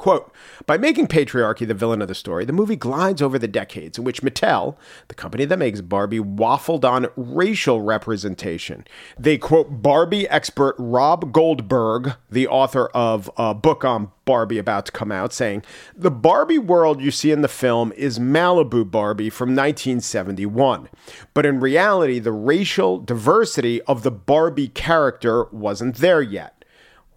Quote, 0.00 0.32
by 0.64 0.78
making 0.78 1.08
patriarchy 1.08 1.68
the 1.68 1.74
villain 1.74 2.00
of 2.00 2.08
the 2.08 2.14
story, 2.14 2.46
the 2.46 2.54
movie 2.54 2.74
glides 2.74 3.20
over 3.20 3.38
the 3.38 3.46
decades 3.46 3.98
in 3.98 4.04
which 4.04 4.22
Mattel, 4.22 4.76
the 5.08 5.14
company 5.14 5.44
that 5.44 5.58
makes 5.58 5.82
Barbie, 5.82 6.20
waffled 6.20 6.90
on 6.90 7.08
racial 7.16 7.82
representation. 7.82 8.86
They 9.18 9.36
quote 9.36 9.82
Barbie 9.82 10.26
expert 10.30 10.74
Rob 10.78 11.32
Goldberg, 11.32 12.14
the 12.30 12.48
author 12.48 12.86
of 12.94 13.30
a 13.36 13.52
book 13.52 13.84
on 13.84 14.10
Barbie 14.24 14.56
about 14.56 14.86
to 14.86 14.92
come 14.92 15.12
out, 15.12 15.34
saying, 15.34 15.64
The 15.94 16.10
Barbie 16.10 16.56
world 16.56 17.02
you 17.02 17.10
see 17.10 17.30
in 17.30 17.42
the 17.42 17.48
film 17.48 17.92
is 17.92 18.18
Malibu 18.18 18.90
Barbie 18.90 19.28
from 19.28 19.50
1971. 19.50 20.88
But 21.34 21.44
in 21.44 21.60
reality, 21.60 22.20
the 22.20 22.32
racial 22.32 22.96
diversity 22.96 23.82
of 23.82 24.02
the 24.02 24.10
Barbie 24.10 24.68
character 24.68 25.44
wasn't 25.52 25.96
there 25.96 26.22
yet. 26.22 26.59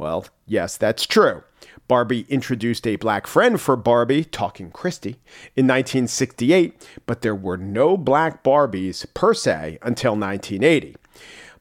Well, 0.03 0.25
yes, 0.45 0.75
that's 0.75 1.07
true. 1.07 1.43
Barbie 1.87 2.25
introduced 2.27 2.85
a 2.85 2.97
black 2.97 3.25
friend 3.25 3.59
for 3.59 3.77
Barbie, 3.77 4.25
Talking 4.25 4.69
Christie, 4.69 5.21
in 5.55 5.65
1968, 5.65 6.85
but 7.05 7.21
there 7.21 7.33
were 7.33 7.55
no 7.55 7.95
black 7.95 8.43
Barbies 8.43 9.05
per 9.13 9.33
se 9.33 9.79
until 9.81 10.17
1980. 10.17 10.97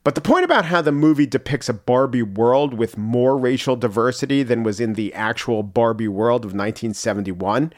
But 0.02 0.16
the 0.16 0.20
point 0.20 0.44
about 0.44 0.64
how 0.64 0.82
the 0.82 0.90
movie 0.90 1.24
depicts 1.24 1.68
a 1.68 1.72
Barbie 1.72 2.24
world 2.24 2.74
with 2.74 2.98
more 2.98 3.38
racial 3.38 3.76
diversity 3.76 4.42
than 4.42 4.64
was 4.64 4.80
in 4.80 4.94
the 4.94 5.14
actual 5.14 5.62
Barbie 5.62 6.08
world 6.08 6.44
of 6.44 6.50
1971 6.50 7.72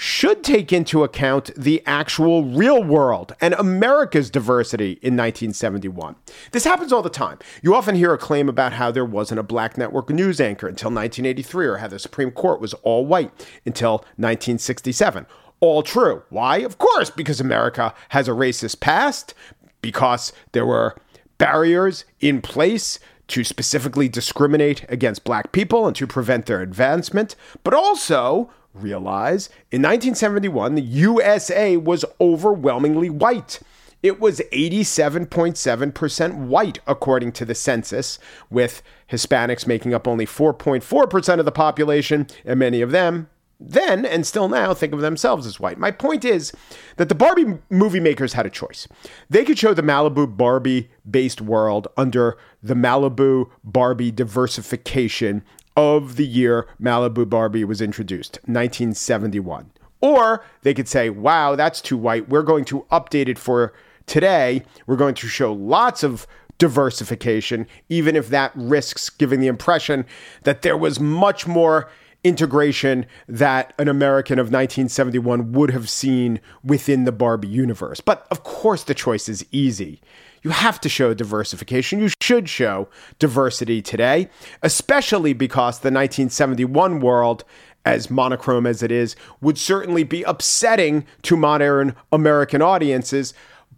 should 0.00 0.42
take 0.42 0.72
into 0.72 1.04
account 1.04 1.50
the 1.54 1.82
actual 1.84 2.42
real 2.42 2.82
world 2.82 3.34
and 3.38 3.52
America's 3.52 4.30
diversity 4.30 4.92
in 5.02 5.14
1971. 5.14 6.16
This 6.52 6.64
happens 6.64 6.90
all 6.90 7.02
the 7.02 7.10
time. 7.10 7.38
You 7.60 7.74
often 7.74 7.94
hear 7.94 8.14
a 8.14 8.16
claim 8.16 8.48
about 8.48 8.72
how 8.72 8.90
there 8.90 9.04
wasn't 9.04 9.40
a 9.40 9.42
black 9.42 9.76
network 9.76 10.08
news 10.08 10.40
anchor 10.40 10.66
until 10.66 10.88
1983 10.88 11.66
or 11.66 11.76
how 11.76 11.88
the 11.88 11.98
Supreme 11.98 12.30
Court 12.30 12.62
was 12.62 12.72
all 12.82 13.04
white 13.04 13.30
until 13.66 13.98
1967. 14.16 15.26
All 15.60 15.82
true. 15.82 16.22
Why? 16.30 16.60
Of 16.60 16.78
course, 16.78 17.10
because 17.10 17.38
America 17.38 17.92
has 18.08 18.26
a 18.26 18.30
racist 18.30 18.80
past, 18.80 19.34
because 19.82 20.32
there 20.52 20.64
were 20.64 20.96
barriers 21.36 22.06
in 22.20 22.40
place 22.40 23.00
to 23.28 23.44
specifically 23.44 24.08
discriminate 24.08 24.86
against 24.88 25.24
black 25.24 25.52
people 25.52 25.86
and 25.86 25.94
to 25.96 26.06
prevent 26.06 26.46
their 26.46 26.62
advancement, 26.62 27.36
but 27.62 27.74
also 27.74 28.50
realize 28.74 29.48
in 29.70 29.82
1971, 29.82 30.74
the 30.74 30.82
USA 30.82 31.76
was 31.76 32.04
overwhelmingly 32.20 33.10
white. 33.10 33.60
It 34.02 34.18
was 34.18 34.40
87.7% 34.52 36.46
white, 36.46 36.78
according 36.86 37.32
to 37.32 37.44
the 37.44 37.54
census, 37.54 38.18
with 38.48 38.82
Hispanics 39.10 39.66
making 39.66 39.92
up 39.92 40.08
only 40.08 40.24
4.4% 40.24 41.38
of 41.38 41.44
the 41.44 41.52
population, 41.52 42.26
and 42.44 42.58
many 42.58 42.80
of 42.80 42.92
them 42.92 43.28
then 43.60 44.06
and 44.06 44.26
still 44.26 44.48
now 44.48 44.72
think 44.72 44.94
of 44.94 45.00
themselves 45.00 45.46
as 45.46 45.60
white. 45.60 45.78
My 45.78 45.90
point 45.90 46.24
is 46.24 46.52
that 46.96 47.10
the 47.10 47.14
Barbie 47.14 47.58
movie 47.68 48.00
makers 48.00 48.32
had 48.32 48.46
a 48.46 48.50
choice. 48.50 48.88
They 49.28 49.44
could 49.44 49.58
show 49.58 49.74
the 49.74 49.82
Malibu 49.82 50.34
Barbie 50.34 50.90
based 51.08 51.42
world 51.42 51.86
under 51.96 52.38
the 52.62 52.74
Malibu 52.74 53.50
Barbie 53.62 54.10
diversification 54.10 55.44
of 55.76 56.16
the 56.16 56.26
year 56.26 56.66
Malibu 56.80 57.28
Barbie 57.28 57.64
was 57.64 57.80
introduced, 57.80 58.36
1971. 58.44 59.70
Or 60.00 60.44
they 60.62 60.74
could 60.74 60.88
say, 60.88 61.10
wow, 61.10 61.56
that's 61.56 61.80
too 61.80 61.96
white. 61.96 62.28
We're 62.28 62.42
going 62.42 62.64
to 62.66 62.86
update 62.90 63.28
it 63.28 63.38
for 63.38 63.72
today. 64.06 64.62
We're 64.86 64.96
going 64.96 65.14
to 65.16 65.28
show 65.28 65.52
lots 65.52 66.02
of 66.02 66.26
diversification, 66.58 67.66
even 67.88 68.16
if 68.16 68.28
that 68.28 68.52
risks 68.54 69.10
giving 69.10 69.40
the 69.40 69.46
impression 69.46 70.04
that 70.44 70.62
there 70.62 70.76
was 70.76 71.00
much 71.00 71.46
more 71.46 71.90
integration 72.22 73.06
that 73.26 73.72
an 73.78 73.88
American 73.88 74.38
of 74.38 74.46
1971 74.46 75.52
would 75.52 75.70
have 75.70 75.88
seen 75.88 76.38
within 76.62 77.04
the 77.04 77.12
Barbie 77.12 77.48
universe. 77.48 78.00
But 78.00 78.26
of 78.30 78.42
course, 78.44 78.84
the 78.84 78.94
choice 78.94 79.28
is 79.28 79.46
easy 79.52 80.00
you 80.42 80.50
have 80.50 80.80
to 80.80 80.88
show 80.88 81.12
diversification. 81.14 82.00
You 82.00 82.10
should 82.22 82.48
show 82.48 82.88
diversity 83.18 83.82
today, 83.82 84.30
especially 84.62 85.32
because 85.32 85.80
the 85.80 85.90
1971 85.90 87.00
world 87.00 87.44
as 87.84 88.10
monochrome 88.10 88.66
as 88.66 88.82
it 88.82 88.92
is, 88.92 89.16
would 89.40 89.58
certainly 89.58 90.04
be 90.04 90.22
upsetting 90.24 91.04
to 91.22 91.36
modern 91.36 91.94
American 92.12 92.62
audiences. 92.62 93.34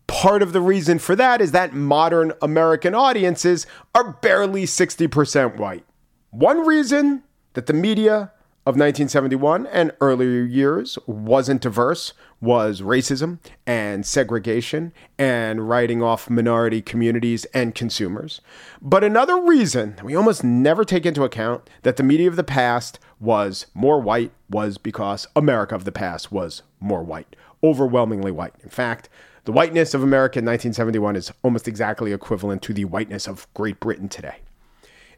Part 0.07 0.43
of 0.43 0.53
the 0.53 0.61
reason 0.61 0.99
for 0.99 1.15
that 1.17 1.41
is 1.41 1.53
that 1.53 1.73
modern 1.73 2.33
American 2.43 2.95
audiences 2.95 3.67
are 3.95 4.13
barely 4.15 4.65
60% 4.65 5.57
white. 5.57 5.85
One 6.31 6.67
reason 6.67 7.23
that 7.55 7.67
the 7.67 7.73
media 7.73 8.33
of 8.65 8.77
1971 8.77 9.67
and 9.67 9.91
earlier 10.01 10.45
years 10.45 10.97
wasn't 11.07 11.61
diverse 11.61 12.13
was 12.41 12.81
racism 12.81 13.41
and 13.67 14.07
segregation 14.07 14.93
and 15.19 15.69
writing 15.69 16.01
off 16.01 16.31
minority 16.31 16.81
communities 16.81 17.45
and 17.47 17.75
consumers. 17.75 18.41
But 18.81 19.03
another 19.03 19.41
reason 19.41 19.97
we 20.05 20.15
almost 20.15 20.45
never 20.45 20.85
take 20.85 21.05
into 21.05 21.25
account 21.25 21.69
that 21.83 21.97
the 21.97 22.05
media 22.05 22.29
of 22.29 22.37
the 22.37 22.45
past 22.45 23.01
was 23.19 23.67
more 23.75 24.01
white 24.01 24.31
was 24.49 24.79
because 24.79 25.27
America 25.35 25.75
of 25.75 25.85
the 25.85 25.91
past 25.91 26.31
was 26.31 26.63
more 26.79 27.03
white, 27.03 27.35
overwhelmingly 27.65 28.31
white. 28.31 28.55
In 28.63 28.71
fact, 28.71 29.09
the 29.45 29.53
whiteness 29.53 29.93
of 29.93 30.05
America 30.05 30.39
in 30.39 30.45
1971 30.45 31.17
is 31.17 31.33
almost 31.43 31.67
exactly 31.67 32.13
equivalent 32.13 32.63
to 32.63 32.73
the 32.73 32.85
whiteness 32.85 33.27
of 33.27 33.53
Great 33.55 33.81
Britain 33.81 34.09
today. 34.09 34.37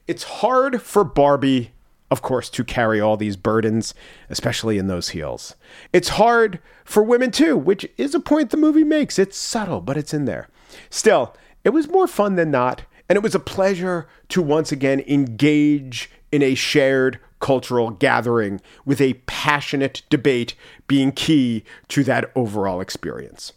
It's 0.06 0.24
hard 0.24 0.80
for 0.80 1.04
Barbie 1.04 1.73
of 2.14 2.22
course, 2.22 2.48
to 2.48 2.62
carry 2.62 3.00
all 3.00 3.16
these 3.16 3.36
burdens, 3.36 3.92
especially 4.30 4.78
in 4.78 4.86
those 4.86 5.08
heels. 5.08 5.56
It's 5.92 6.10
hard 6.10 6.60
for 6.84 7.02
women 7.02 7.32
too, 7.32 7.56
which 7.56 7.84
is 7.96 8.14
a 8.14 8.20
point 8.20 8.50
the 8.50 8.56
movie 8.56 8.84
makes. 8.84 9.18
It's 9.18 9.36
subtle, 9.36 9.80
but 9.80 9.96
it's 9.96 10.14
in 10.14 10.24
there. 10.24 10.48
Still, 10.90 11.34
it 11.64 11.70
was 11.70 11.88
more 11.88 12.06
fun 12.06 12.36
than 12.36 12.52
not, 12.52 12.84
and 13.08 13.16
it 13.16 13.22
was 13.24 13.34
a 13.34 13.40
pleasure 13.40 14.06
to 14.28 14.40
once 14.40 14.70
again 14.70 15.00
engage 15.08 16.08
in 16.30 16.40
a 16.40 16.54
shared 16.54 17.18
cultural 17.40 17.90
gathering 17.90 18.60
with 18.84 19.00
a 19.00 19.14
passionate 19.26 20.02
debate 20.08 20.54
being 20.86 21.10
key 21.10 21.64
to 21.88 22.04
that 22.04 22.30
overall 22.36 22.80
experience. 22.80 23.52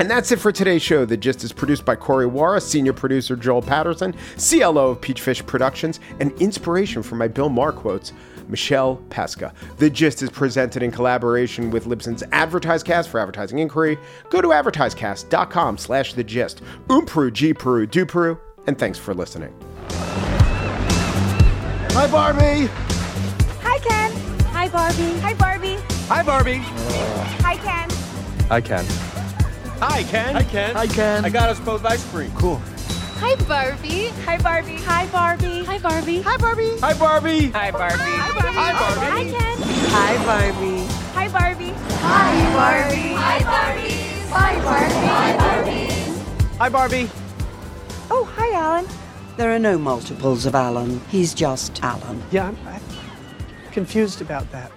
And 0.00 0.10
that's 0.10 0.32
it 0.32 0.38
for 0.38 0.50
today's 0.50 0.80
show. 0.80 1.04
The 1.04 1.18
Gist 1.18 1.44
is 1.44 1.52
produced 1.52 1.84
by 1.84 1.94
Corey 1.94 2.24
Wara, 2.24 2.62
senior 2.62 2.94
producer 2.94 3.36
Joel 3.36 3.60
Patterson, 3.60 4.14
CLO 4.38 4.92
of 4.92 5.02
Peachfish 5.02 5.46
Productions, 5.46 6.00
and 6.20 6.32
inspiration 6.40 7.02
for 7.02 7.16
my 7.16 7.28
Bill 7.28 7.50
Maher 7.50 7.70
quotes, 7.70 8.14
Michelle 8.48 8.96
Pesca. 9.10 9.52
The 9.76 9.90
Gist 9.90 10.22
is 10.22 10.30
presented 10.30 10.82
in 10.82 10.90
collaboration 10.90 11.70
with 11.70 11.84
Libsyn's 11.84 12.22
AdvertiseCast 12.22 13.08
for 13.08 13.20
advertising 13.20 13.58
inquiry. 13.58 13.98
Go 14.30 14.40
to 14.40 14.48
advertisecast.com 14.48 15.76
slash 15.76 16.14
the 16.14 16.24
gist. 16.24 16.62
Umpru, 16.88 17.30
G 17.30 17.52
Peru, 17.52 17.86
Du 17.86 18.06
Peru, 18.06 18.40
and 18.66 18.78
thanks 18.78 18.98
for 18.98 19.12
listening. 19.12 19.54
Hi, 21.90 22.10
Barbie. 22.10 22.70
Hi, 23.60 23.78
Ken. 23.80 24.12
Hi, 24.46 24.66
Barbie. 24.66 25.18
Hi, 25.18 25.34
Barbie. 25.34 25.76
Hi, 26.08 26.22
Barbie. 26.22 26.60
Hi, 27.42 27.56
Ken. 27.56 27.90
Hi, 28.48 28.62
Ken. 28.62 29.09
Hi, 29.80 30.02
Ken. 30.02 30.34
Hi, 30.34 30.42
Ken. 30.42 30.74
Hi, 30.74 30.86
Ken. 30.86 31.24
I 31.24 31.30
got 31.30 31.48
us 31.48 31.58
both 31.58 31.86
ice 31.86 32.04
cream. 32.10 32.30
Cool. 32.32 32.60
Hi, 33.16 33.34
Barbie. 33.48 34.08
Hi, 34.26 34.36
Barbie. 34.36 34.76
Hi, 34.76 35.06
Barbie. 35.06 35.64
Hi, 35.64 35.78
Barbie. 35.78 36.20
Hi, 36.20 36.36
Barbie. 36.36 36.70
Hi, 36.76 36.96
Barbie. 36.98 37.50
Hi, 37.50 37.70
Barbie. 37.70 37.96
Hi, 37.96 38.30
Barbie. 38.30 38.56
Hi, 38.58 38.72
Barbie. 38.74 39.06
Hi, 39.06 39.24
Ken. 39.30 39.58
Hi, 39.88 40.16
Barbie. 40.26 40.84
Hi, 41.14 41.28
Barbie. 41.28 41.72
Hi, 41.72 42.52
Barbie. 42.52 43.14
Hi, 43.14 43.42
Barbie. 43.42 43.94
Hi, 44.28 44.60
Barbie. 44.60 45.06
Hi, 45.08 45.36
Barbie. 45.38 46.56
Hi, 46.58 46.68
Barbie. 46.68 47.10
Oh, 48.10 48.24
hi, 48.24 48.52
Alan. 48.52 48.86
There 49.38 49.50
are 49.50 49.58
no 49.58 49.78
multiples 49.78 50.44
of 50.44 50.54
Alan. 50.54 51.00
He's 51.08 51.32
just 51.32 51.82
Alan. 51.82 52.22
Yeah, 52.30 52.48
I'm, 52.48 52.58
I'm 52.68 52.82
confused 53.72 54.20
about 54.20 54.50
that. 54.52 54.70